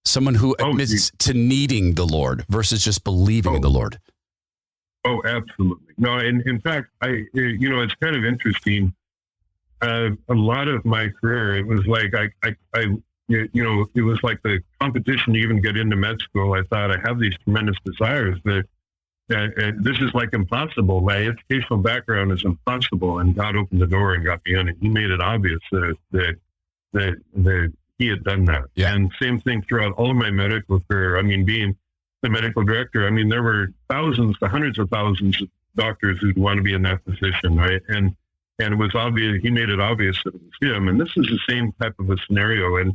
[0.04, 3.56] Someone who oh, admits to needing the Lord versus just believing oh.
[3.56, 3.98] in the Lord.
[5.04, 5.94] Oh, absolutely.
[5.98, 8.94] No, and in fact, I, you know, it's kind of interesting.
[9.80, 14.02] Uh, a lot of my career, it was like I, I, I, you know, it
[14.02, 16.52] was like the competition to even get into med school.
[16.52, 18.64] I thought I have these tremendous desires that,
[19.28, 21.00] that this is like impossible.
[21.00, 24.78] My educational background is impossible, and God opened the door and got me in, and
[24.80, 26.36] He made it obvious that that
[26.92, 28.64] that, that He had done that.
[28.76, 28.94] Yeah.
[28.94, 31.18] And same thing throughout all of my medical career.
[31.18, 31.76] I mean, being
[32.22, 36.38] the medical director, I mean, there were thousands to hundreds of thousands of doctors who'd
[36.38, 37.82] want to be in that position, right?
[37.88, 38.14] And
[38.58, 40.88] and it was obvious he made it obvious that it was him.
[40.88, 42.76] And this is the same type of a scenario.
[42.76, 42.94] And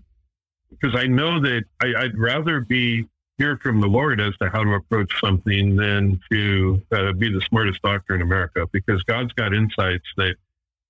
[0.69, 3.05] because I know that I, I'd rather be
[3.37, 7.41] hear from the Lord as to how to approach something than to uh, be the
[7.41, 10.35] smartest doctor in America, because God's got insights that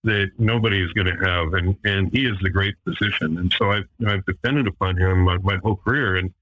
[0.04, 3.38] that nobody is going to have, and and He is the great physician.
[3.38, 6.34] And so I've I've depended upon Him my, my whole career, and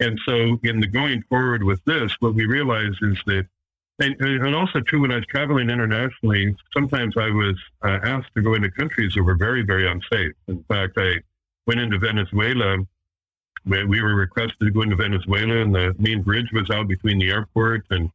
[0.00, 3.46] and so, in the going forward with this, what we realize is that,
[3.98, 8.42] and, and also true when I was traveling internationally, sometimes I was uh, asked to
[8.42, 10.32] go into countries that were very, very unsafe.
[10.48, 11.16] In fact, I
[11.66, 12.78] went into Venezuela.
[13.66, 17.30] We were requested to go into Venezuela, and the main bridge was out between the
[17.30, 18.10] airport and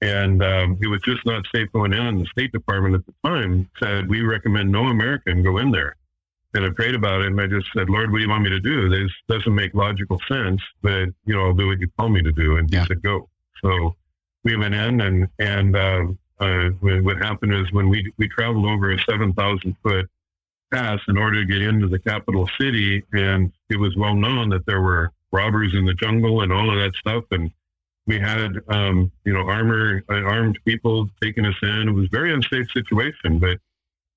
[0.00, 2.00] and um, it was just not safe going in.
[2.00, 5.96] And the State Department at the time said we recommend no American go in there
[6.54, 8.50] and I prayed about it, and I just said, Lord, what do you want me
[8.50, 8.88] to do?
[8.88, 12.32] This doesn't make logical sense, but you know, I'll do what you call me to
[12.32, 12.56] do.
[12.56, 12.82] And yeah.
[12.82, 13.28] he said, go.
[13.62, 13.96] So
[14.44, 16.06] we went in, and and uh,
[16.38, 20.08] uh, what happened is when we we traveled over a seven thousand foot
[20.72, 24.66] pass in order to get into the capital city, and it was well known that
[24.66, 27.50] there were robbers in the jungle and all of that stuff, and
[28.06, 31.88] we had um, you know armor uh, armed people taking us in.
[31.88, 33.58] It was a very unsafe situation, but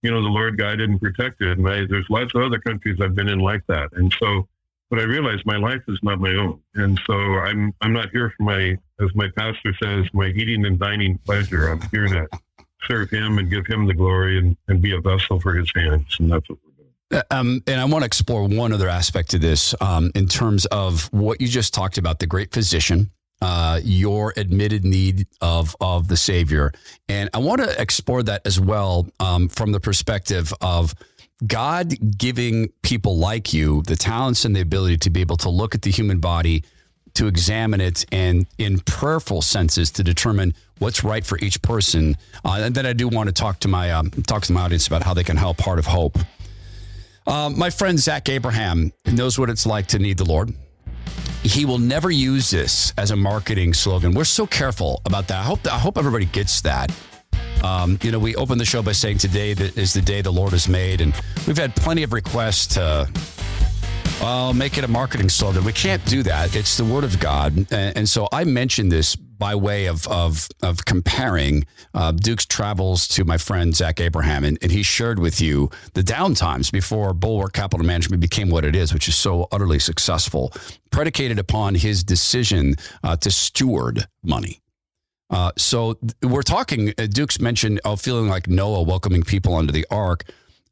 [0.02, 1.58] you know, the Lord guided and protected.
[1.58, 3.90] And I, there's lots of other countries I've been in like that.
[3.94, 4.48] And so,
[4.90, 6.62] but I realized my life is not my own.
[6.76, 10.80] And so I'm, I'm not here for my, as my pastor says, my eating and
[10.80, 11.70] dining pleasure.
[11.70, 12.28] I'm here to
[12.88, 16.18] serve him and give him the glory and, and be a vessel for his hands.
[16.20, 16.94] And that's what we're doing.
[17.12, 20.66] Uh, um, and I want to explore one other aspect of this um, in terms
[20.68, 26.08] of what you just talked about the great physician uh, your admitted need of of
[26.08, 26.72] the Savior,
[27.08, 30.96] and I want to explore that as well um, from the perspective of
[31.46, 35.76] God giving people like you the talents and the ability to be able to look
[35.76, 36.64] at the human body,
[37.14, 42.16] to examine it, and in prayerful senses to determine what's right for each person.
[42.44, 44.88] Uh, and then I do want to talk to my um, talk to my audience
[44.88, 46.18] about how they can help Heart of Hope.
[47.28, 50.54] Um, my friend Zach Abraham knows what it's like to need the Lord.
[51.44, 54.14] He will never use this as a marketing slogan.
[54.14, 55.40] We're so careful about that.
[55.40, 56.92] I hope I hope everybody gets that.
[57.64, 60.52] Um, you know, we opened the show by saying today is the day the Lord
[60.52, 61.14] has made, and
[61.48, 63.10] we've had plenty of requests to
[64.22, 65.64] well, make it a marketing slogan.
[65.64, 66.56] We can't do that.
[66.56, 67.56] It's the word of God.
[67.72, 73.08] And, and so I mentioned this by way of, of, of comparing uh, Duke's travels
[73.10, 74.44] to my friend Zach Abraham.
[74.44, 78.76] And, and he shared with you the downtimes before Bulwark Capital Management became what it
[78.76, 80.54] is, which is so utterly successful,
[80.92, 84.62] predicated upon his decision uh, to steward money.
[85.30, 89.86] Uh, so we're talking, uh, Duke's mentioned uh, feeling like Noah welcoming people under the
[89.92, 90.24] ark.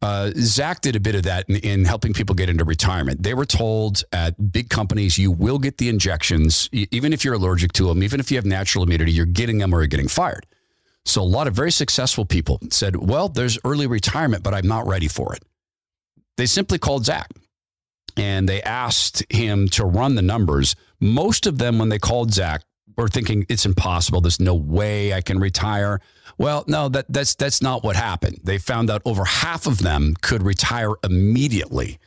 [0.06, 3.24] Uh, Zach did a bit of that in, in, helping people get into retirement.
[3.24, 7.74] They were told at big companies, you will get the injections, even if you're allergic
[7.74, 10.46] to them, even if you have natural immunity, you're getting them or you're getting fired.
[11.06, 14.86] So a lot of very successful people said, well, there's early retirement, but I'm not
[14.86, 15.42] ready for it.
[16.38, 17.32] They simply called Zach
[18.16, 20.76] and they asked him to run the numbers.
[21.00, 22.62] Most of them, when they called Zach,
[22.96, 24.22] were thinking it's impossible.
[24.22, 26.00] There's no way I can retire.
[26.38, 28.40] Well, no, that, that's that's not what happened.
[28.44, 32.00] They found out over half of them could retire immediately.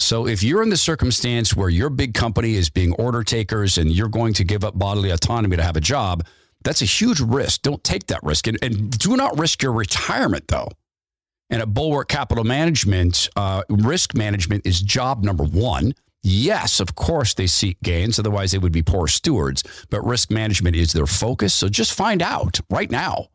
[0.00, 3.90] So if you're in the circumstance where your big company is being order takers and
[3.92, 6.26] you're going to give up bodily autonomy to have a job,
[6.64, 7.62] that's a huge risk.
[7.62, 8.46] Don't take that risk.
[8.48, 10.68] And, and do not risk your retirement, though.
[11.50, 15.92] And at Bulwark Capital Management, uh, risk management is job number one.
[16.22, 18.18] Yes, of course they seek gains.
[18.18, 19.62] Otherwise, they would be poor stewards.
[19.90, 21.54] But risk management is their focus.
[21.54, 23.28] So just find out right now.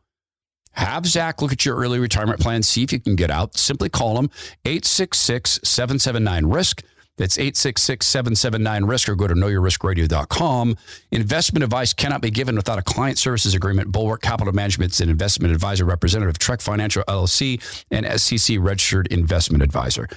[0.72, 3.56] Have Zach look at your early retirement plan, see if you can get out.
[3.56, 4.30] Simply call him
[4.64, 6.84] 866 779 RISK.
[7.16, 10.76] That's 866 779 RISK or go to knowyourriskradio.com.
[11.10, 13.92] Investment advice cannot be given without a client services agreement.
[13.92, 19.62] Bulwark Capital Management is an investment advisor representative, Trek Financial LLC, and SEC registered investment
[19.62, 20.08] advisor.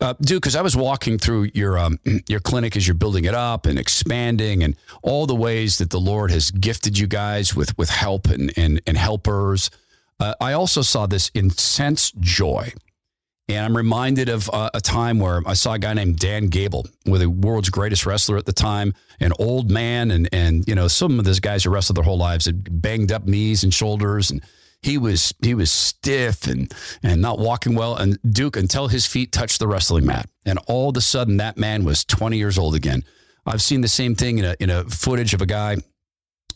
[0.00, 3.66] Uh, because I was walking through your um, your clinic as you're building it up
[3.66, 7.90] and expanding, and all the ways that the Lord has gifted you guys with with
[7.90, 9.70] help and and, and helpers.
[10.18, 12.72] Uh, I also saw this intense joy.
[13.48, 16.84] And I'm reminded of uh, a time where I saw a guy named Dan Gable,
[17.04, 20.88] with the world's greatest wrestler at the time, an old man, and and you know
[20.88, 24.32] some of those guys who wrestled their whole lives had banged up knees and shoulders,
[24.32, 24.42] and
[24.82, 26.72] he was he was stiff and
[27.04, 27.94] and not walking well.
[27.94, 31.56] And Duke until his feet touched the wrestling mat, and all of a sudden that
[31.56, 33.04] man was 20 years old again.
[33.46, 35.76] I've seen the same thing in a in a footage of a guy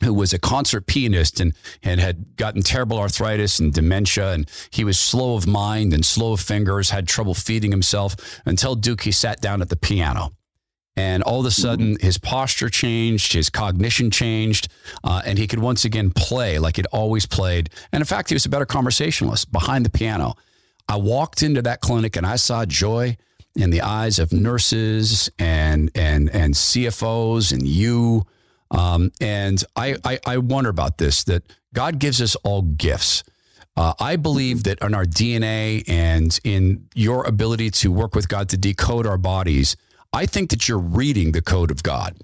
[0.02, 4.32] who was a concert pianist and, and had gotten terrible arthritis and dementia.
[4.32, 8.74] And he was slow of mind and slow of fingers, had trouble feeding himself until
[8.74, 10.32] Duke, he sat down at the piano.
[10.96, 14.68] And all of a sudden, his posture changed, his cognition changed,
[15.04, 17.70] uh, and he could once again play like he'd always played.
[17.92, 20.34] And in fact, he was a better conversationalist behind the piano.
[20.88, 23.16] I walked into that clinic and I saw joy
[23.56, 28.26] in the eyes of nurses and and and CFOs and you.
[28.70, 31.42] Um, and I, I I wonder about this that
[31.74, 33.24] God gives us all gifts.
[33.76, 38.48] Uh, I believe that in our DNA and in your ability to work with God
[38.50, 39.76] to decode our bodies
[40.12, 42.16] I think that you're reading the code of God,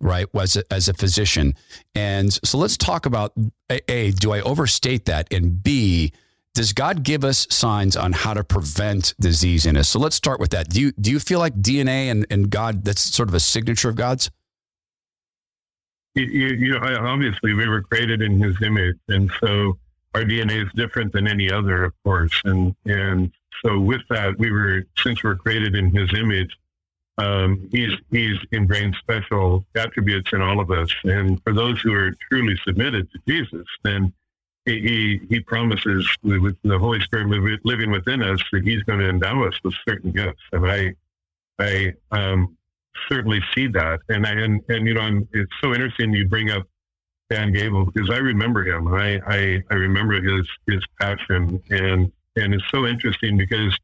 [0.00, 0.26] right?
[0.34, 1.54] As a, as a physician.
[1.94, 3.32] And so let's talk about
[3.70, 5.32] a, a, do I overstate that?
[5.32, 6.12] And B,
[6.54, 9.88] does God give us signs on how to prevent disease in us?
[9.88, 10.70] So let's start with that.
[10.70, 13.88] Do you, do you feel like DNA and, and God, that's sort of a signature
[13.88, 14.30] of God's?
[16.14, 18.98] You, you know, obviously we were created in his image.
[19.08, 19.78] And so
[20.14, 22.40] our DNA is different than any other, of course.
[22.44, 23.32] And, and
[23.64, 26.56] so with that, we were, since we're created in his image,
[27.18, 30.92] um, he's he's ingrained special attributes in all of us.
[31.04, 34.12] And for those who are truly submitted to Jesus, then
[34.64, 37.28] he he, he promises with the Holy Spirit
[37.64, 40.42] living within us that He's going to endow us with certain gifts.
[40.52, 40.94] And I
[41.58, 42.56] I um,
[43.08, 44.00] certainly see that.
[44.08, 46.66] And I and, and you know I'm, it's so interesting you bring up
[47.30, 48.88] Dan Gable because I remember him.
[48.88, 53.76] I I, I remember his his passion and and it's so interesting because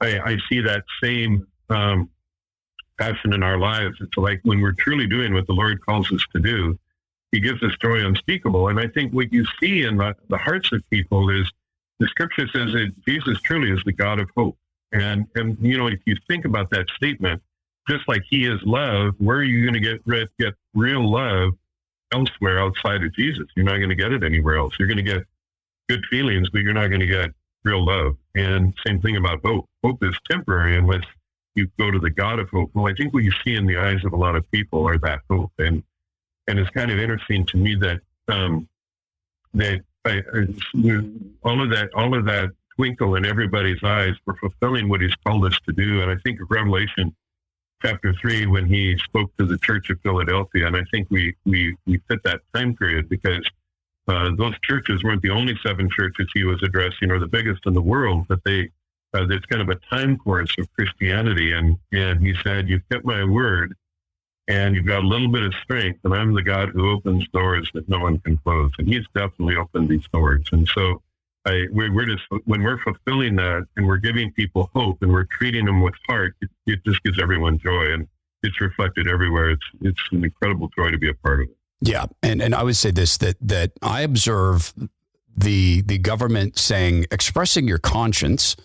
[0.00, 2.08] I, I see that same um,
[2.98, 3.96] passion in our lives.
[4.00, 6.78] It's like when we're truly doing what the Lord calls us to do,
[7.32, 8.68] He gives us joy unspeakable.
[8.68, 11.50] And I think what you see in the, the hearts of people is
[11.98, 14.56] the scripture says that Jesus truly is the God of hope.
[14.92, 17.42] And, and you know, if you think about that statement,
[17.88, 21.52] just like He is love, where are you going to get get real love
[22.12, 23.46] elsewhere outside of Jesus?
[23.56, 24.74] You're not going to get it anywhere else.
[24.78, 25.24] You're going to get
[25.88, 27.30] good feelings, but you're not going to get
[27.64, 28.16] real love.
[28.34, 29.66] And same thing about hope.
[29.82, 31.04] Hope is temporary unless
[31.54, 32.70] you go to the God of hope.
[32.74, 34.98] Well, I think what you see in the eyes of a lot of people are
[34.98, 35.82] that hope, and
[36.46, 38.68] and it's kind of interesting to me that um,
[39.54, 40.46] that I, I,
[41.42, 44.14] all of that all of that twinkle in everybody's eyes.
[44.24, 46.00] We're fulfilling what He's called us to do.
[46.00, 47.14] And I think of Revelation
[47.82, 51.76] chapter three when He spoke to the Church of Philadelphia, and I think we we
[51.86, 53.44] we fit that time period because.
[54.10, 57.74] Uh, those churches weren't the only seven churches he was addressing, or the biggest in
[57.74, 58.70] the world, but they
[59.12, 61.52] uh, there's kind of a time course of Christianity.
[61.52, 63.74] And, and he said, You've kept my word
[64.48, 67.70] and you've got a little bit of strength, and I'm the God who opens doors
[67.74, 68.70] that no one can close.
[68.78, 70.46] And he's definitely opened these doors.
[70.52, 71.02] And so
[71.48, 75.28] I, we're, we're just, when we're fulfilling that and we're giving people hope and we're
[75.38, 77.92] treating them with heart, it, it just gives everyone joy.
[77.92, 78.06] And
[78.42, 79.50] it's reflected everywhere.
[79.50, 81.56] It's, it's an incredible joy to be a part of it.
[81.80, 82.06] Yeah.
[82.22, 84.72] And, and I would say this that, that I observe
[85.36, 88.56] the, the government saying, expressing your conscience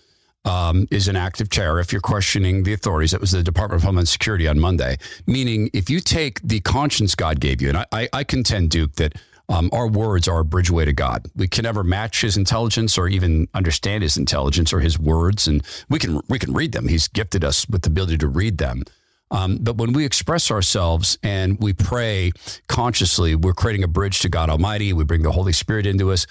[0.44, 3.12] um, is an act of terror if you're questioning the authorities.
[3.12, 4.98] That was the Department of Homeland Security on Monday.
[5.26, 8.94] Meaning, if you take the conscience God gave you, and I, I, I contend, Duke,
[8.96, 9.14] that
[9.48, 11.26] um, our words are a bridgeway to God.
[11.36, 15.62] We can never match His intelligence or even understand His intelligence or His words, and
[15.88, 16.88] we can we can read them.
[16.88, 18.84] He's gifted us with the ability to read them.
[19.30, 22.32] Um, but when we express ourselves and we pray
[22.68, 24.92] consciously, we're creating a bridge to God Almighty.
[24.92, 26.26] We bring the Holy Spirit into us.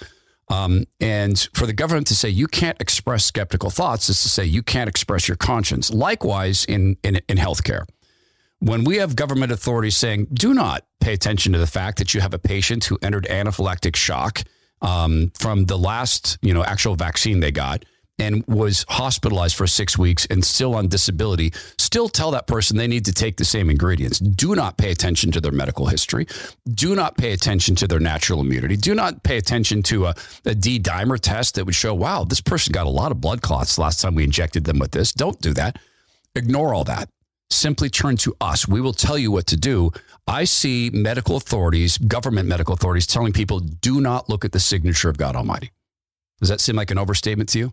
[0.48, 4.44] Um, and for the government to say you can't express skeptical thoughts is to say
[4.44, 5.90] you can't express your conscience.
[5.90, 7.84] Likewise, in, in, in healthcare,
[8.60, 12.20] when we have government authorities saying do not pay attention to the fact that you
[12.20, 14.42] have a patient who entered anaphylactic shock
[14.82, 17.84] um, from the last you know actual vaccine they got,
[18.18, 22.86] and was hospitalized for six weeks and still on disability, still tell that person they
[22.86, 24.18] need to take the same ingredients.
[24.18, 26.26] Do not pay attention to their medical history.
[26.68, 28.76] Do not pay attention to their natural immunity.
[28.76, 32.40] Do not pay attention to a a D dimer test that would show, wow, this
[32.40, 35.12] person got a lot of blood clots last time we injected them with this.
[35.12, 35.78] Don't do that.
[36.34, 37.08] Ignore all that.
[37.50, 38.66] Simply turn to us.
[38.66, 39.92] We will tell you what to do.
[40.26, 45.08] I see medical authorities, government medical authorities, telling people do not look at the signature
[45.08, 45.70] of God Almighty.
[46.40, 47.72] Does that seem like an overstatement to you?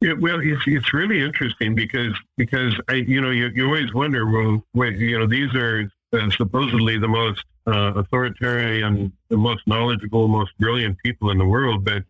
[0.00, 4.28] Yeah, well, it's it's really interesting because because I you know you, you always wonder
[4.28, 10.26] well wait, you know these are uh, supposedly the most uh, authoritarian, the most knowledgeable,
[10.26, 12.02] most brilliant people in the world, but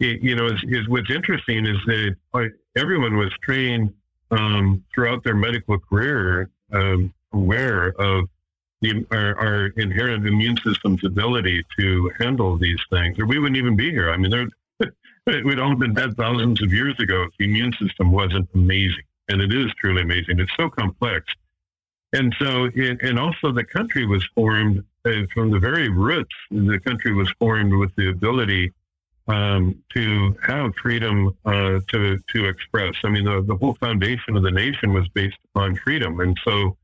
[0.00, 2.16] it, you know is, is what's interesting is that
[2.76, 3.92] everyone was trained
[4.36, 8.28] um, throughout their medical career um, aware of
[8.80, 13.76] the, our, our inherent immune system's ability to handle these things, or we wouldn't even
[13.76, 14.10] be here.
[14.10, 14.48] I mean, there
[15.26, 19.04] it would all been dead thousands of years ago if the immune system wasn't amazing.
[19.28, 20.38] And it is truly amazing.
[20.38, 21.24] It's so complex.
[22.12, 26.34] And so, it, and also the country was formed uh, from the very roots.
[26.50, 28.72] The country was formed with the ability
[29.26, 32.94] um, to have freedom uh, to to express.
[33.04, 36.20] I mean, the, the whole foundation of the nation was based on freedom.
[36.20, 36.76] And so,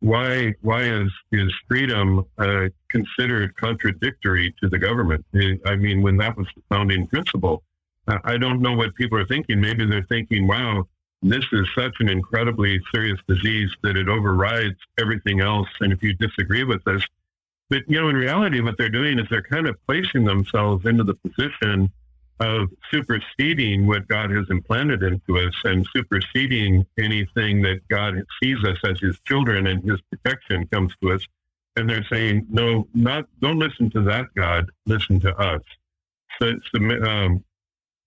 [0.00, 5.24] why why is is freedom uh, considered contradictory to the government?
[5.66, 7.62] I mean, when that was the founding principle,
[8.06, 9.60] I don't know what people are thinking.
[9.60, 10.86] Maybe they're thinking, "Wow,
[11.22, 16.12] this is such an incredibly serious disease that it overrides everything else." And if you
[16.12, 17.02] disagree with this,
[17.70, 21.04] but you know, in reality, what they're doing is they're kind of placing themselves into
[21.04, 21.90] the position
[22.40, 28.78] of superseding what God has implanted into us and superseding anything that God sees us
[28.84, 31.24] as His children and His protection comes to us.
[31.76, 35.62] And they're saying, no, not don't listen to that God, listen to us.
[36.40, 36.52] So,
[37.06, 37.44] um,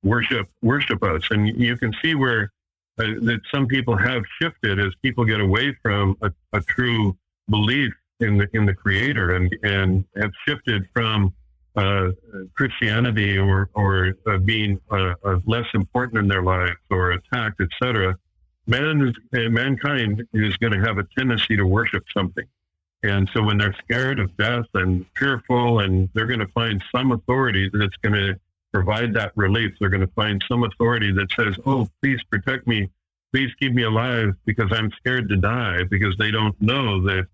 [0.04, 2.52] worship worship us, and you can see where
[3.00, 7.18] uh, that some people have shifted as people get away from a, a true
[7.50, 11.34] belief in the in the Creator and and have shifted from
[11.76, 12.10] uh,
[12.56, 18.18] Christianity or or uh, being uh, uh, less important in their lives or attacked, etc.
[18.66, 22.46] Man mankind is going to have a tendency to worship something,
[23.04, 27.12] and so when they're scared of death and fearful, and they're going to find some
[27.12, 28.36] authority that's going to
[28.74, 29.74] provide that relief.
[29.80, 32.90] They're going to find some authority that says, "Oh, please protect me,
[33.32, 37.28] please keep me alive because I'm scared to die," because they don't know that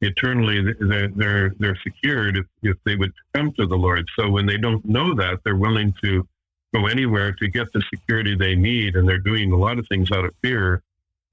[0.00, 4.06] eternally they're they're, they're secured if, if they would come to the Lord.
[4.18, 6.26] So when they don't know that, they're willing to
[6.74, 10.10] go anywhere to get the security they need, and they're doing a lot of things
[10.12, 10.82] out of fear.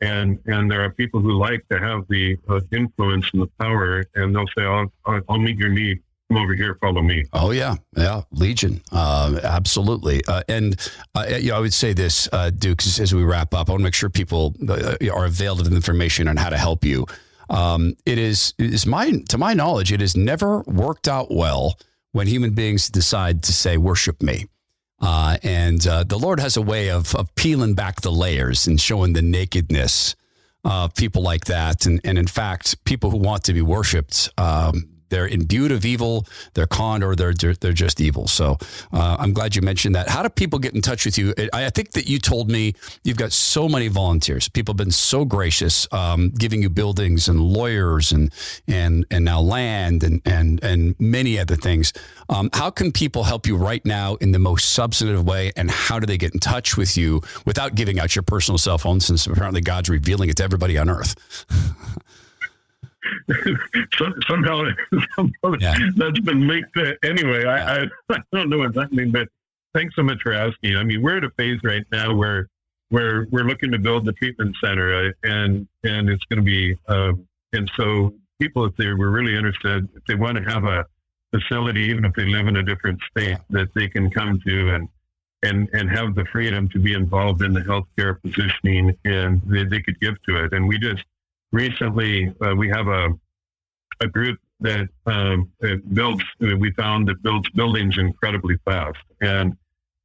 [0.02, 4.04] And and there are people who like to have the uh, influence and the power,
[4.16, 6.02] and they'll say, "I'll I'll, I'll meet your need."
[6.32, 7.26] Come over here, follow me.
[7.34, 10.22] Oh yeah, yeah, Legion, uh, absolutely.
[10.26, 10.76] Uh, and
[11.14, 13.94] uh, I would say this, uh, Duke, as we wrap up, I want to make
[13.94, 17.06] sure people uh, are availed of information on how to help you.
[17.50, 21.78] Um, it is is my to my knowledge, it has never worked out well
[22.12, 24.48] when human beings decide to say, "Worship me."
[25.02, 28.80] Uh, and uh, the Lord has a way of, of peeling back the layers and
[28.80, 30.16] showing the nakedness
[30.64, 31.86] of people like that.
[31.86, 36.26] And, and in fact, people who want to be worshipped, um, they're imbued of evil,
[36.56, 38.28] they're conned, or they're they're, just evil.
[38.28, 38.58] So
[38.92, 40.10] uh, I'm glad you mentioned that.
[40.10, 41.34] How do people get in touch with you?
[41.54, 44.48] I, I, think that you told me you've got so many volunteers.
[44.48, 48.34] People have been so gracious, um, giving you buildings and lawyers and
[48.68, 51.94] and and now land and and and many other things.
[52.30, 56.00] Um, how can people help you right now in the most substantive way, and how
[56.00, 59.00] do they get in touch with you without giving out your personal cell phone?
[59.00, 61.16] Since apparently God's revealing it to everybody on earth.
[64.28, 64.64] somehow,
[65.16, 65.76] somehow yeah.
[65.96, 67.46] that's been linked to, anyway.
[67.46, 69.28] I, I, I don't know what's happening, but
[69.74, 70.78] thanks so much for asking.
[70.78, 72.48] I mean, we're at a phase right now where
[72.90, 76.78] where we're looking to build the treatment center, uh, and and it's going to be
[76.88, 80.86] um, and so people if they were really interested, if they want to have a
[81.32, 84.88] facility, even if they live in a different state, that they can come to and
[85.44, 89.82] and and have the freedom to be involved in the healthcare positioning, and they, they
[89.82, 90.54] could give to it.
[90.54, 91.04] And we just
[91.54, 93.10] recently uh, we have a
[94.02, 95.50] a group that um,
[95.94, 96.24] builds.
[96.40, 99.56] We found that builds buildings incredibly fast, and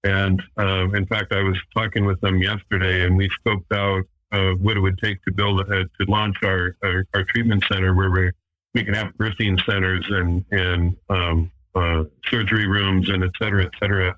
[0.04, 4.54] and uh, in fact, I was talking with them yesterday, and we scoped out uh,
[4.56, 8.10] what it would take to build uh, to launch our, our, our treatment center, where
[8.10, 8.30] we
[8.74, 13.72] we can have birthing centers and and um, uh, surgery rooms and et cetera, et
[13.80, 14.16] cetera,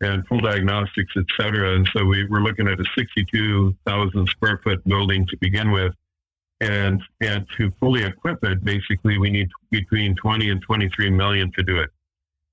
[0.00, 1.74] and full diagnostics, et cetera.
[1.74, 5.92] And so we were looking at a 62,000 square foot building to begin with
[6.60, 11.62] and and to fully equip it, basically, we need between 20 and 23 million to
[11.62, 11.90] do it.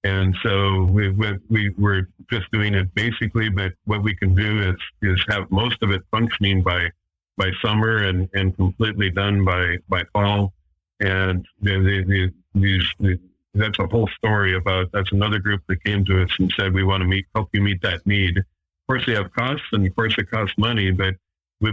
[0.03, 1.09] And so we,
[1.49, 5.81] we, we're just doing it basically, but what we can do is, is have most
[5.81, 6.89] of it functioning by,
[7.37, 10.51] by summer and, and completely done by, by fall.
[10.99, 13.17] And the, the, the, these, the,
[13.53, 16.83] that's a whole story about, that's another group that came to us and said, we
[16.83, 18.37] want to meet, help you meet that need.
[18.37, 18.45] Of
[18.87, 21.15] course, they have costs and of course it costs money, but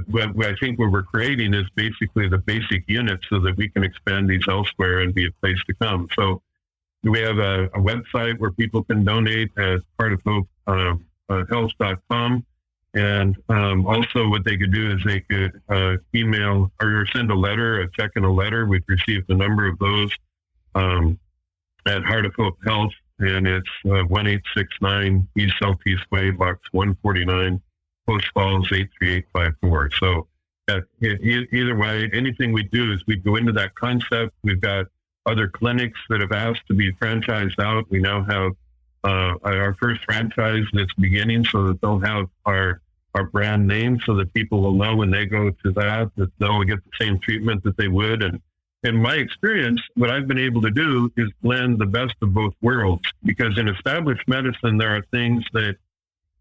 [0.08, 3.82] what I think what we're creating is basically the basic unit so that we can
[3.82, 6.08] expand these elsewhere and be a place to come.
[6.14, 6.42] So
[7.02, 10.94] we have a, a website where people can donate as part of Hope, uh,
[11.28, 12.44] uh, health.com.
[12.92, 17.34] And um, also, what they could do is they could uh, email or send a
[17.34, 18.66] letter, a check and a letter.
[18.66, 20.10] We've received a number of those
[20.74, 21.18] um,
[21.86, 27.62] at Heart of Hope Health, and it's uh, 1869 East Southeast Way, Box 149,
[28.10, 29.90] Post Falls 83854.
[30.00, 30.26] So
[30.68, 34.34] uh, either way, anything we do is we go into that concept.
[34.42, 34.86] We've got
[35.26, 37.88] other clinics that have asked to be franchised out.
[37.88, 38.52] We now have
[39.04, 42.80] uh, our first franchise that's beginning so that they'll have our
[43.14, 46.62] our brand name so that people will know when they go to that that they'll
[46.62, 48.40] get the same treatment that they would and
[48.84, 52.54] in my experience what i've been able to do is blend the best of both
[52.62, 55.76] worlds because in established medicine there are things that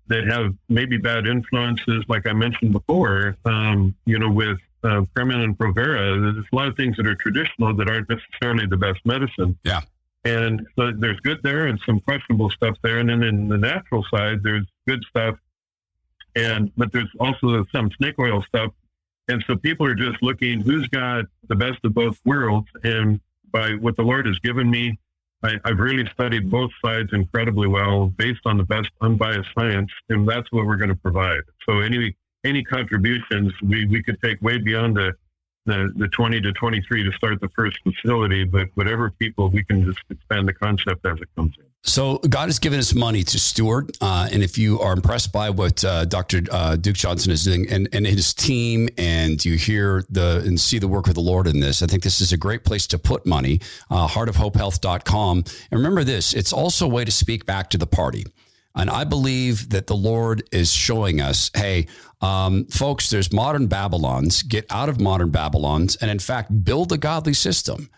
[0.10, 5.58] that have maybe bad influences, like I mentioned before, um, you know, with uh, and
[5.58, 9.58] Provera, there's a lot of things that are traditional that aren't necessarily the best medicine.
[9.64, 9.82] Yeah.
[10.26, 13.00] And so there's good there and some questionable stuff there.
[13.00, 15.38] And then in the natural side, there's good stuff.
[16.36, 18.72] And, but there's also some snake oil stuff.
[19.28, 22.68] And so people are just looking who's got the best of both worlds.
[22.84, 23.20] And
[23.52, 24.98] by what the Lord has given me,
[25.44, 30.28] I, have really studied both sides incredibly well based on the best unbiased science, and
[30.28, 31.42] that's what we're going to provide.
[31.68, 32.16] So any
[32.46, 35.14] any contributions we, we could take way beyond the,
[35.66, 39.84] the, the 20 to 23 to start the first facility, but whatever people, we can
[39.86, 41.69] just expand the concept as it comes in.
[41.84, 45.50] So God has given us money to steward, uh, and if you are impressed by
[45.50, 46.42] what uh, Dr.
[46.52, 50.78] Uh, Duke Johnson is doing and, and his team, and you hear the and see
[50.78, 53.00] the work of the Lord in this, I think this is a great place to
[53.00, 53.62] put money.
[53.90, 58.26] Uh, heartofhopehealth.com, and remember this: it's also a way to speak back to the party.
[58.76, 61.88] And I believe that the Lord is showing us, hey,
[62.22, 64.44] um, folks, there's modern Babylons.
[64.44, 67.90] Get out of modern Babylons, and in fact, build a godly system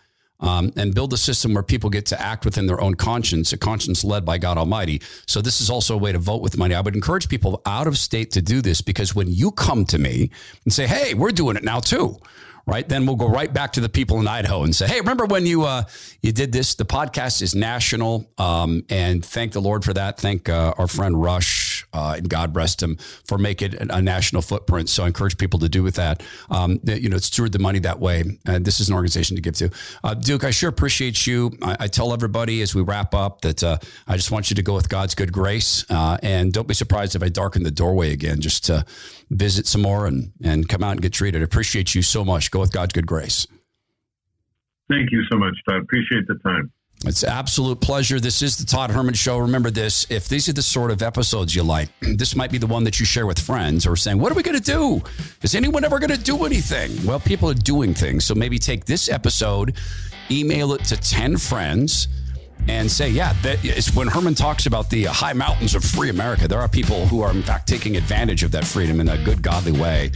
[0.42, 3.56] um, and build a system where people get to act within their own conscience, a
[3.56, 5.00] conscience led by God Almighty.
[5.26, 6.74] So this is also a way to vote with money.
[6.74, 9.98] I would encourage people out of state to do this because when you come to
[9.98, 10.30] me
[10.64, 12.18] and say, "Hey, we're doing it now too,"
[12.66, 12.88] right?
[12.88, 15.46] Then we'll go right back to the people in Idaho and say, "Hey, remember when
[15.46, 15.84] you uh,
[16.22, 16.74] you did this?
[16.74, 20.18] The podcast is national, um, and thank the Lord for that.
[20.18, 21.61] Thank uh, our friend Rush
[21.92, 24.88] uh, and God rest him for making a national footprint.
[24.88, 26.22] So I encourage people to do with that.
[26.50, 28.24] Um, you know, steward the money that way.
[28.46, 29.70] And this is an organization to give to.
[30.02, 31.52] Uh, Duke, I sure appreciate you.
[31.62, 34.62] I, I, tell everybody as we wrap up that uh, I just want you to
[34.62, 38.12] go with God's good grace, uh, and don't be surprised if I darken the doorway
[38.12, 38.84] again, just to
[39.30, 41.42] visit some more and and come out and get treated.
[41.42, 42.50] I appreciate you so much.
[42.50, 43.46] Go with God's good grace.
[44.88, 45.82] Thank you so much, Todd.
[45.82, 46.72] Appreciate the time.
[47.04, 48.20] It's absolute pleasure.
[48.20, 49.38] This is the Todd Herman Show.
[49.38, 52.66] Remember this if these are the sort of episodes you like, this might be the
[52.66, 55.02] one that you share with friends or saying, What are we going to do?
[55.42, 57.04] Is anyone ever going to do anything?
[57.04, 58.24] Well, people are doing things.
[58.24, 59.76] So maybe take this episode,
[60.30, 62.06] email it to 10 friends
[62.68, 63.34] and say, yeah,
[63.94, 67.32] when Herman talks about the high mountains of free America, there are people who are,
[67.32, 70.12] in fact, taking advantage of that freedom in a good, godly way.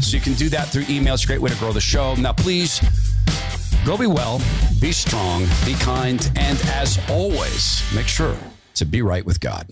[0.00, 1.14] So you can do that through email.
[1.14, 2.14] It's a great way to grow the show.
[2.14, 2.80] Now, please
[3.84, 4.40] go be well,
[4.80, 8.36] be strong, be kind, and as always, make sure
[8.74, 9.66] to be right with God.